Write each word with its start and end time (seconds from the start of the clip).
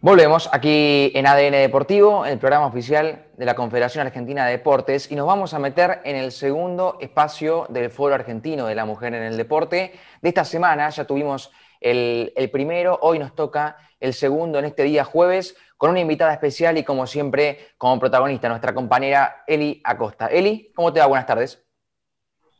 Volvemos 0.00 0.48
aquí 0.52 1.10
en 1.16 1.26
ADN 1.26 1.54
Deportivo, 1.54 2.24
el 2.24 2.38
programa 2.38 2.66
oficial 2.66 3.26
de 3.36 3.44
la 3.44 3.56
Confederación 3.56 4.06
Argentina 4.06 4.46
de 4.46 4.52
Deportes, 4.52 5.10
y 5.10 5.16
nos 5.16 5.26
vamos 5.26 5.54
a 5.54 5.58
meter 5.58 6.02
en 6.04 6.14
el 6.14 6.30
segundo 6.30 6.98
espacio 7.00 7.66
del 7.68 7.90
Foro 7.90 8.14
Argentino 8.14 8.66
de 8.66 8.76
la 8.76 8.84
Mujer 8.84 9.12
en 9.16 9.24
el 9.24 9.36
Deporte. 9.36 9.92
De 10.22 10.28
esta 10.28 10.44
semana 10.44 10.88
ya 10.90 11.04
tuvimos 11.04 11.50
el, 11.80 12.32
primero, 12.52 12.96
hoy 13.02 13.18
nos 13.18 13.34
toca 13.34 13.76
el 13.98 14.14
segundo 14.14 14.60
en 14.60 14.66
este 14.66 14.84
día 14.84 15.02
jueves, 15.02 15.56
con 15.76 15.90
una 15.90 15.98
invitada 15.98 16.32
especial 16.32 16.78
y 16.78 16.84
como 16.84 17.04
siempre, 17.08 17.58
como 17.76 17.98
protagonista, 17.98 18.48
nuestra 18.48 18.72
compañera 18.72 19.42
Eli 19.48 19.80
Acosta. 19.82 20.28
Eli, 20.28 20.70
¿cómo 20.76 20.92
te 20.92 21.00
va? 21.00 21.06
Buenas 21.06 21.26
tardes. 21.26 21.66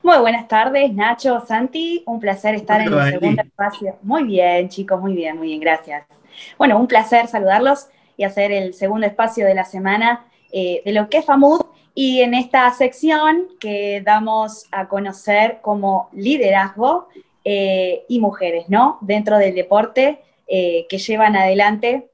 Muy 0.02 0.18
buenas 0.18 0.48
tardes, 0.48 0.92
Nacho, 0.92 1.38
Santi, 1.46 2.02
un 2.04 2.18
placer 2.18 2.56
estar 2.56 2.80
en 2.80 2.92
el 2.92 3.12
segundo 3.12 3.42
espacio. 3.42 3.96
Muy 4.02 4.24
bien, 4.24 4.68
chicos, 4.68 5.00
muy 5.00 5.14
bien, 5.14 5.36
muy 5.36 5.46
bien, 5.46 5.60
gracias. 5.60 6.17
Bueno, 6.56 6.78
un 6.78 6.86
placer 6.86 7.28
saludarlos 7.28 7.88
y 8.16 8.24
hacer 8.24 8.52
el 8.52 8.74
segundo 8.74 9.06
espacio 9.06 9.46
de 9.46 9.54
la 9.54 9.64
semana 9.64 10.26
eh, 10.52 10.82
de 10.84 10.92
lo 10.92 11.08
que 11.08 11.18
es 11.18 11.24
FAMUD 11.24 11.60
y 11.94 12.20
en 12.20 12.34
esta 12.34 12.70
sección 12.72 13.48
que 13.60 14.02
damos 14.04 14.66
a 14.70 14.88
conocer 14.88 15.58
como 15.62 16.08
liderazgo 16.12 17.08
eh, 17.44 18.04
y 18.08 18.20
mujeres, 18.20 18.68
¿no? 18.68 18.98
Dentro 19.00 19.38
del 19.38 19.54
deporte 19.54 20.20
eh, 20.46 20.86
que 20.88 20.98
llevan 20.98 21.36
adelante 21.36 22.10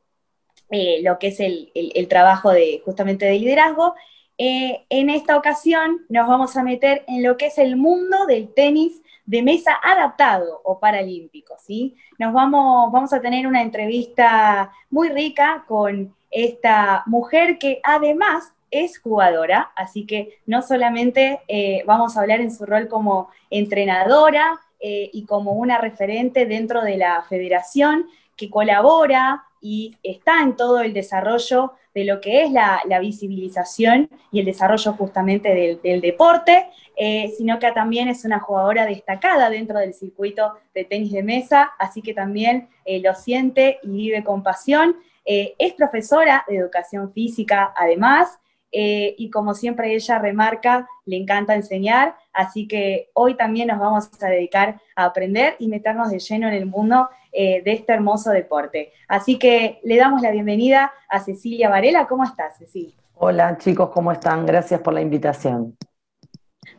lo 1.03 1.21
que 1.21 1.29
es 1.29 1.39
el, 1.39 1.71
el, 1.75 2.09
trabajo 2.09 2.51
de 2.51 2.83
justamente 2.85 3.27
de 3.27 3.39
liderazgo. 3.39 3.95
En 4.37 5.11
esta 5.11 5.37
ocasión 5.37 6.01
nos 6.09 6.27
vamos 6.27 6.57
a 6.57 6.63
meter 6.63 7.05
en 7.07 7.23
lo 7.23 7.37
que 7.37 7.47
es 7.47 7.59
el 7.59 7.77
mundo 7.77 8.27
del 8.27 8.53
tenis 8.53 9.01
de 9.27 9.43
mesa 9.43 9.79
adaptado 9.83 10.61
o 10.65 10.79
paralímpico, 10.79 11.55
¿sí? 11.59 11.97
Nos 12.19 12.33
vamos, 12.33 12.93
vamos 12.93 13.13
a 13.13 13.21
tener 13.21 13.47
una 13.47 13.63
entrevista 13.63 14.71
muy 14.91 15.09
rica 15.09 15.65
con 15.67 16.15
esta 16.31 17.05
mujer 17.07 17.59
que 17.59 17.81
además 17.83 18.53
es 18.71 18.99
jugadora, 18.99 19.71
así 19.77 20.05
que 20.05 20.39
no 20.47 20.61
solamente 20.61 21.41
eh, 21.47 21.85
vamos 21.87 22.17
a 22.17 22.21
hablar 22.21 22.41
en 22.41 22.55
su 22.55 22.67
rol 22.67 22.89
como 22.89 23.31
entrenadora 23.51 24.61
eh, 24.81 25.11
y 25.13 25.25
como 25.27 25.53
una 25.53 25.79
referente 25.79 26.45
dentro 26.45 26.83
de 26.83 26.97
la 26.97 27.23
federación 27.23 28.07
que 28.37 28.51
colabora 28.51 29.45
y 29.61 29.97
está 30.03 30.43
en 30.43 30.57
todo 30.57 30.81
el 30.81 30.93
desarrollo 30.93 31.73
de 31.95 32.05
lo 32.05 32.21
que 32.21 32.43
es 32.43 32.51
la, 32.51 32.83
visibilización 33.01 34.11
y 34.33 34.41
el 34.41 34.47
desarrollo 34.47 34.93
justamente 34.95 35.79
del, 35.83 36.01
deporte, 36.01 36.69
eh, 36.97 37.33
sino 37.37 37.59
que 37.59 37.71
también 37.73 38.09
es 38.09 38.25
una 38.25 38.41
jugadora 38.41 38.85
destacada 38.87 39.49
dentro 39.49 39.79
del 39.79 39.95
circuito 39.95 40.55
de 40.75 40.85
tenis 40.85 41.13
de 41.13 41.23
mesa, 41.23 41.73
así 41.79 42.03
que 42.03 42.15
también 42.15 42.69
eh, 42.85 43.01
lo 43.01 43.15
siente 43.15 43.79
y 43.83 43.91
vive 43.91 44.25
con 44.25 44.43
pasión. 44.43 44.97
Eh, 45.25 45.55
es 45.59 45.73
profesora 45.75 46.45
de 46.49 46.57
educación 46.57 47.13
física 47.13 47.73
además, 47.77 48.39
y 48.77 49.31
como 49.31 49.55
siempre 49.55 49.95
ella 49.95 50.19
remarca, 50.19 50.89
le 51.07 51.17
encanta 51.17 51.55
enseñar, 51.55 52.17
así 52.33 52.67
que 52.67 53.11
hoy 53.15 53.37
también 53.37 53.69
nos 53.69 53.79
vamos 53.79 54.11
a 54.21 54.27
dedicar 54.27 54.81
a 54.97 55.05
aprender 55.05 55.57
y 55.59 55.69
meternos 55.69 56.11
de 56.11 56.19
lleno 56.19 56.49
en 56.49 56.55
el 56.55 56.67
mundo 56.67 57.09
eh, 57.37 57.63
de 57.65 57.73
este 57.73 57.93
hermoso 57.93 58.31
deporte. 58.31 58.93
Así 59.09 59.39
que 59.41 59.81
le 59.83 59.97
damos 59.97 60.23
la 60.23 60.31
bienvenida 60.31 60.93
a 61.09 61.19
Cecilia 61.19 61.69
Varela. 61.69 62.07
¿Cómo 62.07 62.23
estás, 62.23 62.57
Cecilia? 62.59 62.95
Hola 63.17 63.59
chicos, 63.59 63.91
¿cómo 63.91 64.13
están? 64.13 64.47
Gracias 64.47 64.81
por 64.81 64.95
la 64.95 65.01
invitación. 65.01 65.77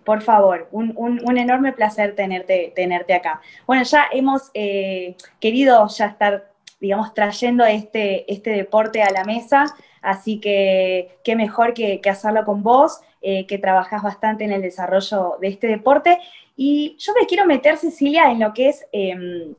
Por 0.06 0.22
favor, 0.22 0.70
un, 0.72 1.38
enorme 1.38 1.74
placer 1.74 2.16
tenerte, 2.16 2.72
tenerte 2.76 3.14
acá. 3.14 3.42
Bueno, 3.68 3.84
ya 3.84 4.06
hemos 4.14 4.50
eh, 4.54 5.18
querido 5.40 5.88
ya 5.88 6.06
estar, 6.06 6.52
digamos, 6.80 7.14
trayendo 7.14 7.66
este, 7.66 8.32
este 8.32 8.52
deporte 8.52 9.04
a 9.04 9.12
la 9.12 9.26
mesa, 9.26 9.66
así 10.06 10.40
que 10.40 11.18
qué 11.24 11.36
mejor 11.36 11.74
que, 11.74 12.00
hacerlo 12.10 12.46
con 12.46 12.64
vos, 12.64 13.02
eh, 13.22 13.46
que 13.48 13.58
trabajás 13.58 14.04
bastante 14.04 14.46
en 14.46 14.52
el 14.52 14.62
desarrollo 14.62 15.38
de 15.42 15.50
este 15.50 15.68
deporte. 15.68 16.20
Y 16.56 16.96
yo 16.98 17.14
me 17.20 17.26
quiero 17.26 17.46
meter, 17.46 17.78
Cecilia, 17.78 18.32
en 18.32 18.40
lo 18.40 18.54
que 18.54 18.70
es 18.70 18.86
em, 18.92 19.56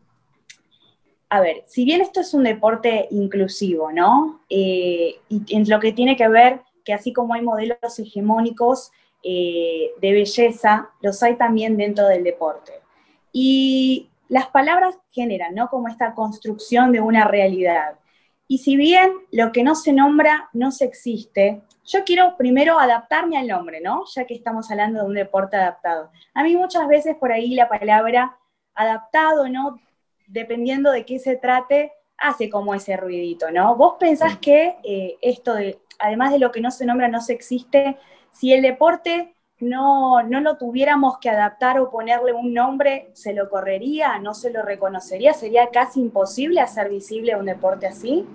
a 1.29 1.41
ver, 1.41 1.65
si 1.67 1.85
bien 1.85 2.01
esto 2.01 2.21
es 2.21 2.35
un 2.35 2.45
deporte 2.45 3.09
inclusivo, 3.11 3.91
¿no? 3.91 4.41
Eh, 4.49 5.17
y 5.29 5.57
en 5.57 5.69
lo 5.69 5.81
que 5.81 5.93
tiene 5.93 6.17
que 6.17 6.29
ver 6.29 6.61
que 6.85 6.93
así 6.93 7.13
como 7.13 7.35
hay 7.35 7.43
modelos 7.43 7.99
hegemónicos 7.99 8.93
eh, 9.25 9.91
de 10.01 10.13
belleza, 10.13 10.91
los 11.01 11.21
hay 11.23 11.35
también 11.35 11.77
dentro 11.77 12.07
del 12.07 12.23
deporte. 12.23 12.75
Y 13.33 14.09
las 14.29 14.47
palabras 14.47 14.97
generan, 15.11 15.55
¿no? 15.55 15.69
Como 15.69 15.89
esta 15.89 16.15
construcción 16.15 16.93
de 16.93 17.01
una 17.01 17.27
realidad. 17.27 17.99
Y 18.49 18.59
si 18.59 18.77
bien 18.77 19.13
lo 19.33 19.53
que 19.53 19.63
no 19.63 19.75
se 19.75 19.93
nombra 19.93 20.49
no 20.53 20.71
se 20.71 20.85
existe, 20.85 21.63
yo 21.85 22.05
quiero 22.05 22.37
primero 22.37 22.79
adaptarme 22.79 23.39
al 23.39 23.49
nombre, 23.49 23.81
¿no? 23.81 24.05
Ya 24.15 24.25
que 24.25 24.35
estamos 24.35 24.71
hablando 24.71 25.01
de 25.01 25.07
un 25.07 25.15
deporte 25.15 25.57
adaptado. 25.57 26.11
A 26.35 26.43
mí 26.43 26.57
muchas 26.57 26.87
veces 26.89 27.17
por 27.17 27.33
ahí 27.33 27.55
la 27.55 27.69
palabra 27.69 28.37
adaptado, 28.75 29.49
¿no? 29.49 29.81
dependiendo 30.27 30.91
de 30.91 31.05
qué 31.05 31.19
se 31.19 31.37
trate, 31.37 31.93
hace 32.19 32.51
como 32.51 32.75
ese 32.75 32.97
ruidito, 32.97 33.51
¿no? 33.51 33.77
¿Vos 33.77 33.97
pensás 33.99 34.39
que 34.39 34.77
eh, 34.83 35.17
esto, 35.21 35.55
de, 35.55 35.79
además 35.99 36.33
de 36.33 36.39
lo 36.39 36.51
que 36.51 36.61
no 36.61 36.71
se 36.71 36.87
nombra, 36.87 37.09
no 37.09 37.21
se 37.21 37.33
existe, 37.33 37.99
si 38.33 38.53
el 38.53 38.63
deporte 38.63 39.36
no, 39.61 40.23
no 40.23 40.41
lo 40.41 40.57
tuviéramos 40.57 41.19
que 41.19 41.31
adaptar 41.31 41.79
o 41.81 41.91
ponerle 41.91 42.33
un 42.33 42.53
nombre, 42.53 43.11
¿se 43.15 43.33
lo 43.33 43.49
correría? 43.49 44.19
¿No 44.19 44.35
se 44.35 44.51
lo 44.51 44.63
reconocería? 44.63 45.33
¿Sería 45.33 45.71
casi 45.71 46.01
imposible 46.01 46.61
hacer 46.61 46.91
visible 46.91 47.37
un 47.37 47.47
deporte 47.47 47.87
así? 47.87 48.27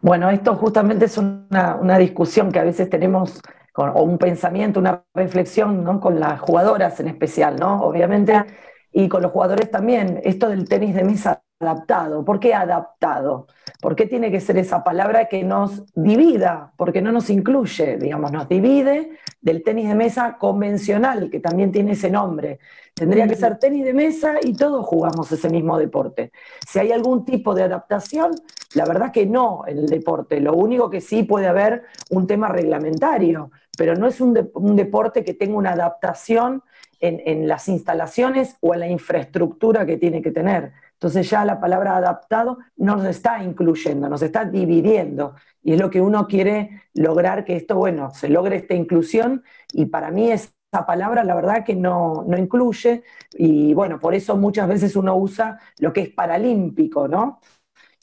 Bueno, 0.00 0.30
esto 0.30 0.54
justamente 0.56 1.04
es 1.04 1.18
una, 1.18 1.98
discusión 1.98 2.50
que 2.50 2.58
a 2.58 2.64
veces 2.64 2.90
tenemos, 2.90 3.40
o 3.76 4.02
un 4.02 4.18
pensamiento, 4.18 4.80
una 4.80 5.04
reflexión, 5.14 5.84
¿no? 5.84 6.00
Con 6.00 6.18
las 6.18 6.40
jugadoras 6.40 6.98
en 7.00 7.08
especial, 7.08 7.56
¿no? 7.56 7.82
Obviamente 7.82 8.44
y 8.92 9.08
con 9.08 9.22
los 9.22 9.32
jugadores 9.32 9.70
también, 9.70 10.20
esto 10.24 10.48
del 10.48 10.68
tenis 10.68 10.94
de 10.94 11.04
mesa 11.04 11.42
adaptado. 11.60 12.24
¿Por 12.24 12.38
qué 12.38 12.54
adaptado? 12.54 13.48
¿Por 13.80 13.96
qué 13.96 14.06
tiene 14.06 14.30
que 14.30 14.40
ser 14.40 14.58
esa 14.58 14.84
palabra 14.84 15.26
que 15.26 15.42
nos 15.42 15.92
divida? 15.94 16.72
Porque 16.76 17.02
no 17.02 17.10
nos 17.10 17.30
incluye, 17.30 17.96
digamos, 17.96 18.30
nos 18.30 18.48
divide 18.48 19.18
del 19.40 19.64
tenis 19.64 19.88
de 19.88 19.94
mesa 19.96 20.36
convencional, 20.38 21.30
que 21.30 21.40
también 21.40 21.72
tiene 21.72 21.92
ese 21.92 22.10
nombre. 22.10 22.60
Tendría 22.94 23.26
que 23.26 23.34
ser 23.34 23.58
tenis 23.58 23.84
de 23.84 23.92
mesa 23.92 24.36
y 24.40 24.54
todos 24.54 24.86
jugamos 24.86 25.30
ese 25.32 25.48
mismo 25.48 25.78
deporte. 25.78 26.30
Si 26.66 26.78
hay 26.78 26.92
algún 26.92 27.24
tipo 27.24 27.54
de 27.54 27.64
adaptación, 27.64 28.32
la 28.74 28.84
verdad 28.84 29.10
que 29.10 29.26
no 29.26 29.64
en 29.66 29.78
el 29.78 29.86
deporte. 29.86 30.40
Lo 30.40 30.54
único 30.54 30.88
que 30.90 31.00
sí 31.00 31.24
puede 31.24 31.48
haber 31.48 31.84
un 32.10 32.26
tema 32.28 32.48
reglamentario, 32.48 33.50
pero 33.76 33.96
no 33.96 34.06
es 34.06 34.20
un, 34.20 34.48
un 34.54 34.76
deporte 34.76 35.24
que 35.24 35.34
tenga 35.34 35.56
una 35.56 35.72
adaptación 35.72 36.62
en, 37.00 37.48
las 37.48 37.68
instalaciones 37.68 38.56
o 38.60 38.74
en 38.74 38.80
la 38.80 38.88
infraestructura 38.88 39.86
que 39.86 39.96
tiene 39.96 40.22
que 40.22 40.30
tener. 40.30 40.72
Entonces 40.94 41.30
ya 41.30 41.44
la 41.44 41.60
palabra 41.60 41.96
adaptado 41.96 42.58
nos 42.76 43.04
está 43.04 43.42
incluyendo, 43.42 44.08
nos 44.08 44.22
está 44.22 44.44
dividiendo. 44.44 45.34
Y 45.62 45.74
es 45.74 45.80
lo 45.80 45.90
que 45.90 46.00
uno 46.00 46.26
quiere 46.26 46.82
lograr, 46.94 47.44
que 47.44 47.56
esto, 47.56 47.76
bueno, 47.76 48.12
se 48.12 48.28
logre 48.28 48.56
esta 48.56 48.74
inclusión. 48.74 49.44
Y 49.72 49.86
para 49.86 50.10
mí 50.10 50.30
esa 50.30 50.50
palabra, 50.86 51.22
la 51.24 51.34
verdad 51.34 51.64
que 51.64 51.74
no, 51.74 52.24
no 52.26 52.36
incluye. 52.36 53.04
Y 53.34 53.74
bueno, 53.74 54.00
por 54.00 54.14
eso 54.14 54.36
muchas 54.36 54.68
veces 54.68 54.96
uno 54.96 55.16
usa 55.16 55.58
lo 55.78 55.92
que 55.92 56.00
es 56.02 56.10
paralímpico, 56.10 57.06
¿no? 57.06 57.40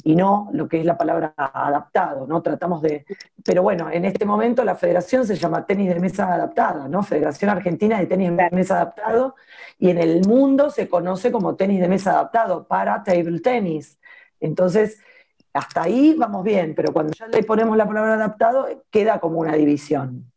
Y 0.06 0.16
no 0.16 0.50
lo 0.54 0.68
que 0.68 0.80
es 0.80 0.86
la 0.86 1.00
palabra 1.00 1.34
adaptado, 1.36 2.28
¿no? 2.28 2.44
Tratamos 2.44 2.80
de... 2.84 3.08
Pero 3.44 3.64
bueno, 3.64 3.90
en 3.90 4.06
este 4.06 4.24
momento 4.24 4.64
la 4.64 4.76
federación 4.76 5.26
se 5.26 5.36
llama 5.36 5.66
tenis 5.66 5.92
de 5.92 6.00
mesa 6.00 6.32
adaptada, 6.32 6.88
¿no? 6.88 7.02
Federación 7.02 7.50
Argentina 7.50 7.98
de 7.98 8.06
Tenis 8.06 8.38
de 8.38 8.50
Mesa 8.52 8.76
Adaptado, 8.76 9.36
y 9.80 9.90
en 9.90 9.98
el 9.98 10.22
mundo 10.28 10.70
se 10.70 10.88
conoce 10.88 11.32
como 11.32 11.56
tenis 11.56 11.82
de 11.82 11.88
mesa 11.88 12.12
adaptado 12.12 12.68
para 12.68 13.04
table 13.04 13.40
tennis. 13.40 14.00
Entonces, 14.40 15.00
hasta 15.52 15.82
ahí 15.82 16.14
vamos 16.16 16.44
bien, 16.44 16.76
pero 16.76 16.94
cuando 16.94 17.12
ya 17.12 17.26
le 17.26 17.42
ponemos 17.42 17.76
la 17.76 17.88
palabra 17.88 18.14
adaptado, 18.14 18.68
queda 18.92 19.20
como 19.20 19.40
una 19.40 19.54
división. 19.54 20.32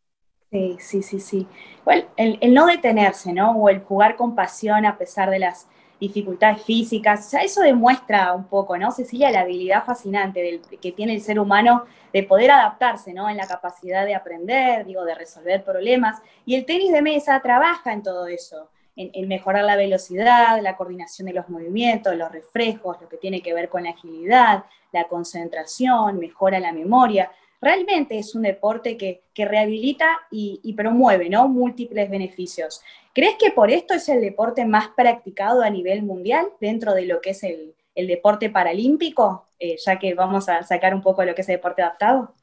Sí, 0.49 0.77
sí, 0.79 1.03
sí, 1.03 1.19
sí. 1.19 1.47
Bueno, 1.85 2.05
el, 2.17 2.39
el 2.41 2.55
no 2.55 2.65
detenerse, 2.65 3.33
¿no? 3.33 3.51
O 3.51 3.69
el 3.69 3.81
jugar 3.81 4.15
con 4.15 4.33
pasión 4.33 4.87
a 4.87 4.97
pesar 4.97 5.29
de 5.29 5.37
las 5.37 5.67
dificultades 5.99 6.63
físicas. 6.63 7.33
O 7.33 7.37
eso 7.37 7.61
demuestra 7.61 8.33
un 8.33 8.45
poco, 8.45 8.77
¿no, 8.77 8.91
Cecilia, 8.91 9.31
la 9.31 9.41
habilidad 9.41 9.83
fascinante 9.85 10.61
que 10.81 10.91
tiene 10.91 11.13
el 11.13 11.21
ser 11.21 11.39
humano 11.39 11.85
de 12.13 12.23
poder 12.23 12.51
adaptarse, 12.51 13.13
¿no? 13.13 13.29
En 13.29 13.37
la 13.37 13.47
capacidad 13.47 14.05
de 14.05 14.15
aprender, 14.15 14.85
digo, 14.85 15.05
de 15.05 15.15
resolver 15.15 15.63
problemas. 15.63 16.21
Y 16.45 16.55
el 16.55 16.65
tenis 16.65 16.91
de 16.91 17.01
mesa 17.01 17.39
trabaja 17.41 17.93
en 17.93 18.03
todo 18.03 18.27
eso, 18.27 18.69
en 18.95 19.27
mejorar 19.29 19.63
la 19.63 19.77
velocidad, 19.77 20.61
la 20.61 20.75
coordinación 20.75 21.27
de 21.27 21.33
los 21.33 21.47
movimientos, 21.47 22.15
los 22.15 22.31
reflejos, 22.31 22.99
lo 23.01 23.07
que 23.07 23.15
tiene 23.15 23.41
que 23.41 23.53
ver 23.53 23.69
con 23.69 23.83
la 23.83 23.91
agilidad, 23.91 24.65
la 24.91 25.05
concentración, 25.05 26.19
mejora 26.19 26.59
la 26.59 26.73
memoria 26.73 27.31
realmente 27.61 28.17
es 28.17 28.35
un 28.35 28.43
deporte 28.43 28.97
que, 28.97 29.21
rehabilita 29.35 30.19
y, 30.31 30.73
promueve 30.73 31.29
¿no? 31.29 31.47
múltiples 31.47 32.09
beneficios. 32.09 32.81
¿Crees 33.13 33.35
que 33.39 33.51
por 33.51 33.71
esto 33.71 33.93
es 33.93 34.09
el 34.09 34.19
deporte 34.19 34.65
más 34.65 34.89
practicado 34.89 35.61
a 35.61 35.69
nivel 35.69 36.03
mundial 36.03 36.47
dentro 36.59 36.93
de 36.93 37.05
lo 37.05 37.21
que 37.21 37.29
es 37.29 37.43
el, 37.43 37.73
el 37.95 38.07
deporte 38.07 38.49
paralímpico, 38.49 39.45
eh, 39.59 39.77
ya 39.77 39.97
que 39.97 40.13
vamos 40.13 40.49
a 40.49 40.63
sacar 40.63 40.93
un 40.93 41.01
poco 41.01 41.21
de 41.21 41.27
lo 41.27 41.35
que 41.35 41.41
es 41.41 41.49
el 41.49 41.55
deporte 41.55 41.81
adaptado? 41.81 42.33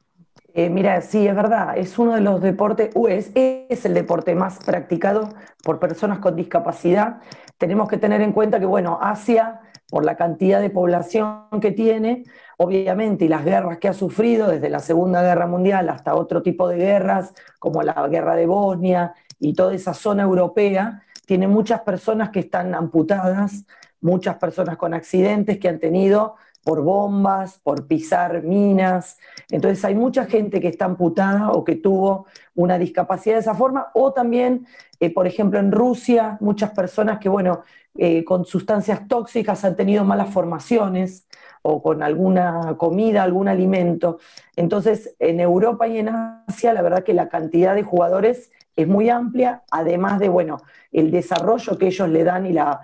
Eh, 0.53 0.69
mira, 0.69 1.01
sí, 1.01 1.27
es 1.27 1.35
verdad, 1.35 1.77
es 1.77 1.99
uno 1.99 2.13
de 2.15 2.21
los 2.21 2.41
deportes, 2.41 2.89
es, 3.09 3.31
es 3.35 3.85
el 3.85 3.93
deporte 3.93 4.33
más 4.33 4.57
practicado 4.65 5.29
por 5.63 5.79
personas 5.79 6.19
con 6.19 6.35
discapacidad. 6.35 7.21
Tenemos 7.59 7.87
que 7.87 7.97
tener 7.97 8.21
en 8.21 8.31
cuenta 8.31 8.59
que, 8.59 8.65
bueno, 8.65 8.97
Asia, 8.99 9.61
por 9.89 10.03
la 10.03 10.15
cantidad 10.15 10.59
de 10.61 10.69
población 10.69 11.45
que 11.61 11.71
tiene, 11.71 12.23
obviamente, 12.57 13.25
y 13.25 13.27
las 13.27 13.45
guerras 13.45 13.77
que 13.77 13.87
ha 13.87 13.93
sufrido, 13.93 14.47
desde 14.47 14.69
la 14.69 14.79
Segunda 14.79 15.21
Guerra 15.21 15.47
Mundial 15.47 15.89
hasta 15.89 16.15
otro 16.15 16.41
tipo 16.41 16.67
de 16.67 16.77
guerras, 16.77 17.33
como 17.59 17.83
la 17.83 18.07
guerra 18.07 18.35
de 18.35 18.47
Bosnia 18.47 19.13
y 19.39 19.53
toda 19.53 19.73
esa 19.73 19.93
zona 19.93 20.23
europea, 20.23 21.03
tiene 21.25 21.47
muchas 21.47 21.81
personas 21.81 22.29
que 22.29 22.39
están 22.39 22.73
amputadas, 22.73 23.65
muchas 24.01 24.37
personas 24.37 24.77
con 24.77 24.93
accidentes 24.93 25.59
que 25.59 25.69
han 25.69 25.79
tenido 25.79 26.35
por 26.67 26.81
bombas, 26.81 27.59
por 27.63 27.87
pisar 27.87 28.43
minas. 28.43 29.17
Entonces 29.49 29.85
hay 29.85 29.95
mucha 29.95 30.25
gente 30.25 30.59
que 30.59 30.67
está 30.67 30.83
amputada 30.83 31.51
o 31.51 31.63
que 31.63 31.75
tuvo 31.75 32.25
una 32.55 32.77
discapacidad 32.77 33.35
de 33.35 33.39
esa 33.39 33.55
forma, 33.55 33.87
o 33.93 34.11
también, 34.11 34.67
eh, 34.99 35.13
por 35.13 35.27
ejemplo, 35.27 35.59
en 35.59 35.71
Rusia, 35.71 36.37
muchas 36.41 36.71
personas 36.71 37.19
que, 37.19 37.29
bueno, 37.29 37.61
eh, 37.97 38.25
con 38.25 38.43
sustancias 38.43 39.07
tóxicas 39.07 39.63
han 39.63 39.77
tenido 39.77 40.03
malas 40.03 40.29
formaciones 40.29 41.25
o 41.61 41.81
con 41.81 42.03
alguna 42.03 42.75
comida, 42.77 43.23
algún 43.23 43.47
alimento. 43.47 44.19
Entonces, 44.57 45.15
en 45.19 45.39
Europa 45.39 45.87
y 45.87 45.99
en 45.99 46.09
Asia, 46.09 46.73
la 46.73 46.81
verdad 46.81 47.05
que 47.05 47.13
la 47.13 47.29
cantidad 47.29 47.75
de 47.75 47.83
jugadores 47.83 48.51
es 48.75 48.89
muy 48.89 49.09
amplia, 49.09 49.63
además 49.71 50.19
de, 50.19 50.27
bueno, 50.27 50.57
el 50.91 51.11
desarrollo 51.11 51.77
que 51.77 51.87
ellos 51.87 52.09
le 52.09 52.25
dan 52.25 52.45
y 52.45 52.51
la, 52.51 52.81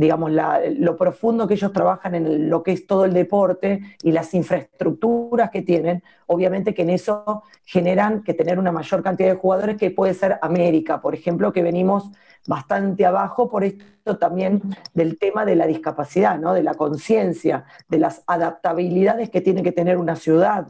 digamos, 0.00 0.32
lo 0.78 0.96
profundo 0.96 1.46
que 1.46 1.54
ellos 1.54 1.74
trabajan 1.74 2.14
en 2.14 2.48
lo 2.48 2.62
que 2.62 2.72
es 2.72 2.86
todo 2.86 3.04
el 3.04 3.12
deporte 3.12 3.82
y 4.02 4.12
las 4.12 4.32
infraestructuras 4.32 5.50
que 5.50 5.60
tienen, 5.60 6.02
obviamente 6.26 6.72
que 6.72 6.82
en 6.82 6.90
eso 6.90 7.42
generan 7.64 8.22
que 8.22 8.32
tener 8.32 8.58
una 8.58 8.72
mayor 8.72 9.02
cantidad 9.02 9.28
de 9.28 9.36
jugadores 9.36 9.76
que 9.76 9.90
puede 9.90 10.14
ser 10.14 10.38
América, 10.40 11.02
por 11.02 11.14
ejemplo, 11.14 11.52
que 11.52 11.62
venimos 11.62 12.10
bastante 12.48 13.04
abajo 13.04 13.50
por 13.50 13.62
esto 13.62 14.16
también 14.16 14.62
del 14.94 15.18
tema 15.18 15.44
de 15.44 15.54
la 15.54 15.66
discapacidad, 15.66 16.38
¿no? 16.38 16.54
de 16.54 16.62
la 16.62 16.72
conciencia, 16.72 17.66
de 17.86 17.98
las 17.98 18.22
adaptabilidades 18.26 19.28
que 19.28 19.42
tiene 19.42 19.62
que 19.62 19.72
tener 19.72 19.98
una 19.98 20.16
ciudad, 20.16 20.68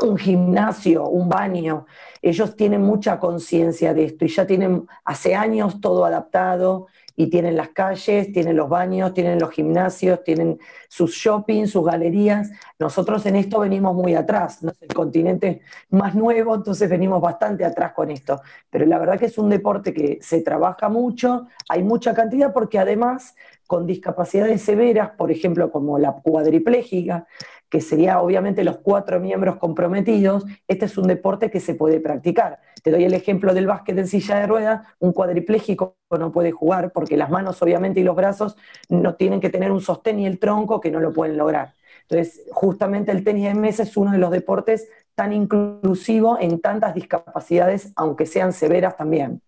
un 0.00 0.16
gimnasio, 0.16 1.06
un 1.08 1.28
baño. 1.28 1.84
Ellos 2.22 2.56
tienen 2.56 2.80
mucha 2.80 3.20
conciencia 3.20 3.92
de 3.92 4.04
esto 4.04 4.24
y 4.24 4.28
ya 4.28 4.46
tienen 4.46 4.86
hace 5.04 5.34
años 5.34 5.78
todo 5.78 6.06
adaptado 6.06 6.86
y 7.16 7.28
tienen 7.28 7.56
las 7.56 7.70
calles, 7.70 8.32
tienen 8.32 8.56
los 8.56 8.68
baños, 8.68 9.14
tienen 9.14 9.38
los 9.38 9.50
gimnasios, 9.50 10.22
tienen 10.24 10.58
sus 10.88 11.12
shopping, 11.12 11.66
sus 11.66 11.84
galerías. 11.84 12.50
Nosotros 12.78 13.24
en 13.26 13.36
esto 13.36 13.60
venimos 13.60 13.94
muy 13.94 14.14
atrás, 14.14 14.62
¿no? 14.62 14.72
el 14.80 14.94
continente 14.94 15.62
más 15.90 16.14
nuevo, 16.14 16.54
entonces 16.54 16.88
venimos 16.88 17.20
bastante 17.20 17.64
atrás 17.64 17.92
con 17.92 18.10
esto. 18.10 18.40
Pero 18.70 18.86
la 18.86 18.98
verdad 18.98 19.18
que 19.18 19.26
es 19.26 19.38
un 19.38 19.50
deporte 19.50 19.92
que 19.92 20.18
se 20.20 20.40
trabaja 20.40 20.88
mucho, 20.88 21.46
hay 21.68 21.82
mucha 21.82 22.14
cantidad 22.14 22.52
porque 22.52 22.78
además 22.78 23.34
con 23.66 23.86
discapacidades 23.86 24.62
severas, 24.62 25.10
por 25.16 25.30
ejemplo 25.30 25.70
como 25.70 25.98
la 25.98 26.12
cuadriplégica, 26.12 27.26
que 27.72 27.80
sería 27.80 28.20
obviamente 28.20 28.64
los 28.64 28.80
cuatro 28.80 29.18
miembros 29.18 29.56
comprometidos, 29.56 30.44
este 30.68 30.84
es 30.84 30.98
un 30.98 31.06
deporte 31.06 31.50
que 31.50 31.58
se 31.58 31.74
puede 31.74 32.00
practicar. 32.00 32.58
Te 32.82 32.90
doy 32.90 33.04
el 33.04 33.14
ejemplo 33.14 33.54
del 33.54 33.66
básquet 33.66 33.96
en 33.96 34.06
silla 34.06 34.40
de 34.40 34.46
ruedas, 34.46 34.86
un 34.98 35.14
cuadripléjico 35.14 35.96
no 36.10 36.32
puede 36.32 36.52
jugar 36.52 36.92
porque 36.92 37.16
las 37.16 37.30
manos 37.30 37.62
obviamente 37.62 38.00
y 38.00 38.02
los 38.02 38.14
brazos 38.14 38.58
no 38.90 39.14
tienen 39.14 39.40
que 39.40 39.48
tener 39.48 39.72
un 39.72 39.80
sostén 39.80 40.20
y 40.20 40.26
el 40.26 40.38
tronco 40.38 40.82
que 40.82 40.90
no 40.90 41.00
lo 41.00 41.14
pueden 41.14 41.38
lograr. 41.38 41.72
Entonces, 42.02 42.42
justamente 42.50 43.10
el 43.10 43.24
tenis 43.24 43.44
de 43.44 43.54
mesa 43.54 43.84
es 43.84 43.96
uno 43.96 44.12
de 44.12 44.18
los 44.18 44.30
deportes 44.30 44.90
tan 45.14 45.32
inclusivo 45.32 46.36
en 46.38 46.60
tantas 46.60 46.94
discapacidades, 46.94 47.94
aunque 47.96 48.26
sean 48.26 48.52
severas 48.52 48.98
también. 48.98 49.40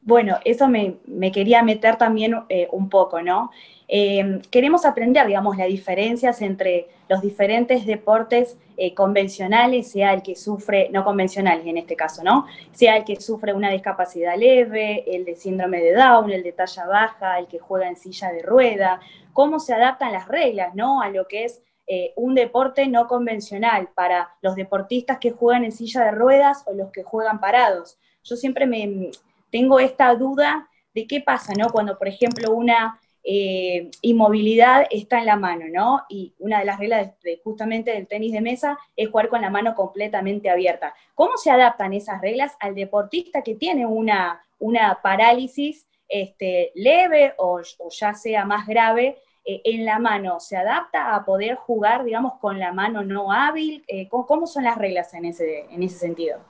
Bueno, 0.00 0.38
eso 0.44 0.68
me, 0.68 0.98
quería 1.32 1.62
meter 1.62 1.96
también 1.96 2.34
eh, 2.48 2.68
un 2.72 2.88
poco, 2.88 3.22
¿no? 3.22 3.50
Em, 3.86 4.40
queremos 4.50 4.84
aprender, 4.84 5.26
digamos, 5.26 5.56
las 5.56 5.68
diferencias 5.68 6.40
entre 6.42 6.88
los 7.08 7.20
diferentes 7.20 7.84
deportes 7.84 8.58
eh, 8.76 8.94
convencionales, 8.94 9.90
sea 9.90 10.14
el 10.14 10.22
que 10.22 10.34
sufre, 10.34 10.88
no 10.90 11.04
convencionales 11.04 11.66
en 11.66 11.76
este 11.76 11.94
caso, 11.94 12.24
¿no? 12.24 12.46
Sea 12.72 12.96
el 12.96 13.04
que 13.04 13.20
sufre 13.20 13.52
una 13.52 13.70
discapacidad 13.70 14.36
leve, 14.36 15.04
el 15.14 15.24
de 15.24 15.36
síndrome 15.36 15.80
de 15.80 15.92
Down, 15.92 16.30
el 16.30 16.42
de 16.42 16.52
talla 16.52 16.86
baja, 16.86 17.38
el 17.38 17.46
que 17.46 17.58
juega 17.58 17.88
en 17.88 17.96
silla 17.96 18.32
de 18.32 18.42
rueda, 18.42 18.98
cómo 19.32 19.60
se 19.60 19.74
adaptan 19.74 20.12
las 20.12 20.26
reglas, 20.26 20.74
¿no? 20.74 21.02
A 21.02 21.10
lo 21.10 21.28
que 21.28 21.44
es 21.44 21.62
eh, 21.86 22.12
un 22.16 22.34
deporte 22.34 22.86
no 22.86 23.06
convencional 23.06 23.90
para 23.94 24.30
los 24.40 24.56
deportistas 24.56 25.18
que 25.18 25.32
juegan 25.32 25.64
en 25.64 25.72
silla 25.72 26.04
de 26.04 26.12
ruedas 26.12 26.64
o 26.66 26.72
los 26.72 26.90
que 26.90 27.02
juegan 27.02 27.40
parados. 27.40 27.98
Yo 28.24 28.36
siempre 28.36 28.66
me 28.66 29.10
tengo 29.52 29.78
esta 29.78 30.12
duda 30.16 30.68
de 30.94 31.06
qué 31.06 31.20
pasa, 31.20 31.52
¿no? 31.56 31.68
Cuando, 31.70 31.96
por 31.96 32.08
ejemplo, 32.08 32.52
una 32.52 32.98
eh, 33.22 33.90
inmovilidad 34.00 34.86
está 34.90 35.20
en 35.20 35.26
la 35.26 35.36
mano, 35.36 35.66
¿no? 35.70 36.02
Y 36.08 36.34
una 36.38 36.58
de 36.58 36.64
las 36.64 36.78
reglas 36.78 37.12
justamente 37.44 37.92
del 37.92 38.08
tenis 38.08 38.32
de 38.32 38.40
mesa 38.40 38.78
es 38.96 39.10
jugar 39.10 39.28
con 39.28 39.42
la 39.42 39.50
mano 39.50 39.74
completamente 39.74 40.50
abierta. 40.50 40.94
¿Cómo 41.14 41.36
se 41.36 41.50
adaptan 41.50 41.92
esas 41.92 42.20
reglas 42.20 42.56
al 42.58 42.74
deportista 42.74 43.42
que 43.42 43.54
tiene 43.54 43.86
una, 43.86 44.42
una 44.58 45.00
parálisis 45.02 45.86
este, 46.08 46.72
leve 46.74 47.34
o, 47.38 47.60
ya 47.90 48.14
sea 48.14 48.44
más 48.44 48.66
grave 48.66 49.18
eh, 49.44 49.60
en 49.64 49.84
la 49.84 49.98
mano? 49.98 50.40
¿Se 50.40 50.56
adapta 50.56 51.14
a 51.14 51.24
poder 51.24 51.54
jugar, 51.54 52.04
digamos, 52.04 52.38
con 52.40 52.58
la 52.58 52.72
mano 52.72 53.04
no 53.04 53.30
hábil? 53.30 53.84
Eh, 53.86 54.08
¿cómo, 54.08 54.46
son 54.46 54.64
las 54.64 54.78
reglas 54.78 55.14
en 55.14 55.26
ese, 55.26 55.66
en 55.70 55.82
ese 55.82 55.98
sentido? 55.98 56.40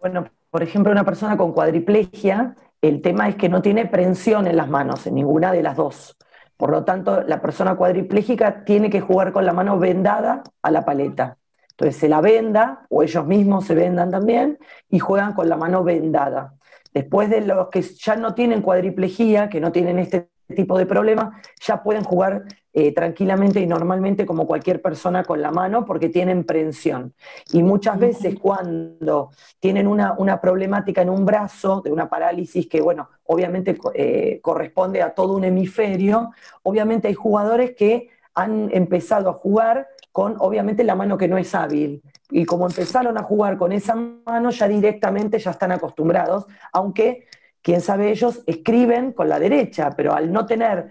Bueno, 0.00 0.30
por 0.56 0.62
ejemplo, 0.62 0.90
una 0.90 1.04
persona 1.04 1.36
con 1.36 1.52
cuadriplegia 1.52 2.54
el 2.80 3.02
tema 3.02 3.28
es 3.28 3.36
que 3.36 3.50
no 3.50 3.60
tiene 3.60 3.84
prensión 3.84 4.46
en 4.46 4.56
las 4.56 4.70
manos, 4.70 5.06
en 5.06 5.14
ninguna 5.16 5.52
de 5.52 5.62
las 5.62 5.76
dos. 5.76 6.16
Por 6.56 6.70
lo 6.70 6.82
tanto, 6.82 7.20
la 7.24 7.42
persona 7.42 7.76
cuadriplégica 7.76 8.64
tiene 8.64 8.88
que 8.88 9.02
jugar 9.02 9.32
con 9.32 9.44
la 9.44 9.52
mano 9.52 9.78
vendada 9.78 10.42
a 10.62 10.70
la 10.70 10.82
paleta. 10.82 11.36
Entonces 11.72 11.96
se 11.96 12.08
la 12.08 12.22
venda, 12.22 12.86
o 12.88 13.02
ellos 13.02 13.26
mismos 13.26 13.66
se 13.66 13.74
vendan 13.74 14.10
también, 14.10 14.58
y 14.88 14.98
juegan 14.98 15.34
con 15.34 15.46
la 15.46 15.58
mano 15.58 15.84
vendada. 15.84 16.54
Después 16.94 17.28
de 17.28 17.42
los 17.42 17.68
que 17.68 17.82
ya 17.82 18.16
no 18.16 18.32
tienen 18.32 18.62
cuadriplejía, 18.62 19.50
que 19.50 19.60
no 19.60 19.72
tienen 19.72 19.98
este 19.98 20.30
tipo 20.56 20.78
de 20.78 20.86
problema, 20.86 21.38
ya 21.60 21.82
pueden 21.82 22.02
jugar 22.02 22.46
eh, 22.78 22.92
tranquilamente 22.92 23.58
y 23.58 23.66
normalmente 23.66 24.26
como 24.26 24.46
cualquier 24.46 24.82
persona 24.82 25.24
con 25.24 25.40
la 25.40 25.50
mano 25.50 25.86
porque 25.86 26.10
tienen 26.10 26.44
prensión. 26.44 27.14
Y 27.50 27.62
muchas 27.62 27.98
veces 27.98 28.38
cuando 28.38 29.30
tienen 29.58 29.86
una, 29.86 30.40
problemática 30.42 31.00
en 31.00 31.08
un 31.08 31.24
brazo, 31.24 31.80
de 31.82 31.90
una 31.90 32.10
parálisis 32.10 32.68
que, 32.68 32.82
bueno, 32.82 33.08
obviamente 33.24 33.78
eh, 33.94 34.40
corresponde 34.42 35.00
a 35.00 35.14
todo 35.14 35.36
un 35.36 35.44
hemisferio, 35.44 36.32
obviamente 36.64 37.08
hay 37.08 37.14
jugadores 37.14 37.74
que 37.74 38.10
han 38.34 38.68
empezado 38.70 39.30
a 39.30 39.32
jugar 39.32 39.88
con, 40.12 40.36
obviamente, 40.38 40.84
la 40.84 40.94
mano 40.94 41.16
que 41.16 41.28
no 41.28 41.38
es 41.38 41.54
hábil. 41.54 42.02
Y 42.30 42.44
como 42.44 42.66
empezaron 42.66 43.16
a 43.16 43.22
jugar 43.22 43.56
con 43.56 43.72
esa 43.72 43.94
mano, 43.94 44.50
ya 44.50 44.68
directamente 44.68 45.38
ya 45.38 45.52
están 45.52 45.72
acostumbrados, 45.72 46.44
aunque 46.74 47.24
quién 47.62 47.80
sabe 47.80 48.10
ellos 48.10 48.42
escriben 48.46 49.12
con 49.12 49.30
la 49.30 49.38
derecha, 49.38 49.90
pero 49.96 50.12
al 50.12 50.30
no 50.30 50.44
tener, 50.44 50.90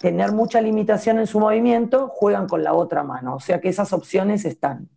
tener 0.00 0.32
mucha 0.32 0.60
limitación 0.60 1.18
en 1.18 1.26
su 1.26 1.40
movimiento, 1.40 2.08
juegan 2.08 2.46
con 2.46 2.62
la 2.62 2.74
otra 2.74 3.02
mano. 3.02 3.36
O 3.36 3.40
sea 3.40 3.60
que 3.60 3.68
esas 3.68 3.92
opciones 3.92 4.44
están. 4.44 4.88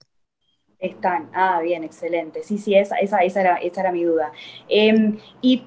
Están, 0.80 1.30
ah, 1.34 1.60
bien, 1.62 1.84
excelente. 1.84 2.44
Sí, 2.44 2.58
sí, 2.58 2.76
esa, 2.76 2.98
esa, 2.98 3.20
esa, 3.20 3.42
era, 3.42 3.56
esa 3.56 3.82
era 3.82 3.92
mi 3.92 4.04
duda. 4.04 4.32
Em, 4.68 5.18
¿Y 5.42 5.64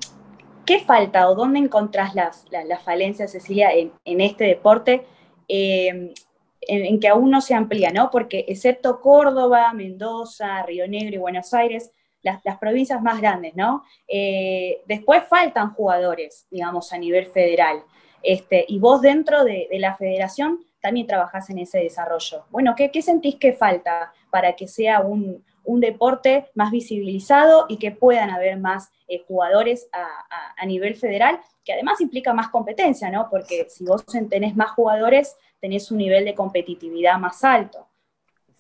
qué 0.65 0.81
falta 0.81 1.29
o 1.29 1.35
dónde 1.35 1.59
encontrás 1.59 2.15
las, 2.15 2.45
las, 2.51 2.83
falencias, 2.83 3.33
Cecilia, 3.33 3.73
en, 3.73 3.93
en 4.05 4.21
este 4.21 4.45
deporte? 4.45 5.05
Em, 5.49 6.13
en, 6.61 7.01
que 7.01 7.09
aún 7.09 7.31
no 7.31 7.41
se 7.41 7.55
amplía, 7.55 7.91
¿no? 7.91 8.11
Porque 8.11 8.45
excepto 8.49 9.01
Córdoba, 9.01 9.73
Mendoza, 9.73 10.63
Río 10.63 10.87
Negro 10.87 11.17
y 11.17 11.19
Buenos 11.19 11.53
Aires, 11.55 11.91
las, 12.23 12.41
provincias 12.59 13.03
más 13.03 13.21
grandes, 13.21 13.57
¿no? 13.57 13.83
Eh, 14.07 14.83
después 14.87 15.25
faltan 15.25 15.73
jugadores, 15.73 16.47
digamos, 16.51 16.93
a 16.93 16.99
nivel 16.99 17.27
federal. 17.27 17.83
Este, 18.23 18.65
y 18.69 18.79
vos 18.79 19.01
dentro 19.01 19.45
de, 19.45 19.69
la 19.73 19.97
federación 19.97 20.61
también 20.81 21.07
trabajás 21.07 21.51
en 21.51 21.59
ese 21.59 21.79
desarrollo. 21.79 22.45
Bueno, 22.51 22.75
¿qué, 22.77 23.03
sentís 23.03 23.37
que 23.37 23.53
falta 23.53 24.13
para 24.31 24.55
que 24.55 24.69
sea 24.69 25.01
un, 25.01 25.45
deporte 25.65 26.51
más 26.55 26.73
visibilizado 26.73 27.67
y 27.69 27.77
que 27.77 27.93
puedan 27.93 28.31
haber 28.31 28.59
más 28.59 28.91
eh, 29.07 29.23
jugadores 29.29 29.89
a, 29.93 30.67
nivel 30.67 30.97
federal, 30.97 31.39
que 31.65 31.73
además 31.73 32.01
implica 32.01 32.35
más 32.35 32.49
competencia, 32.49 33.09
¿no? 33.09 33.29
Porque 33.31 33.67
si 33.71 33.85
vos 33.85 34.05
tenés 34.29 34.57
más 34.57 34.73
jugadores, 34.73 35.37
tenés 35.61 35.93
un 35.93 35.99
nivel 35.99 36.25
de 36.25 36.35
competitividad 36.35 37.19
más 37.19 37.45
alto. 37.45 37.87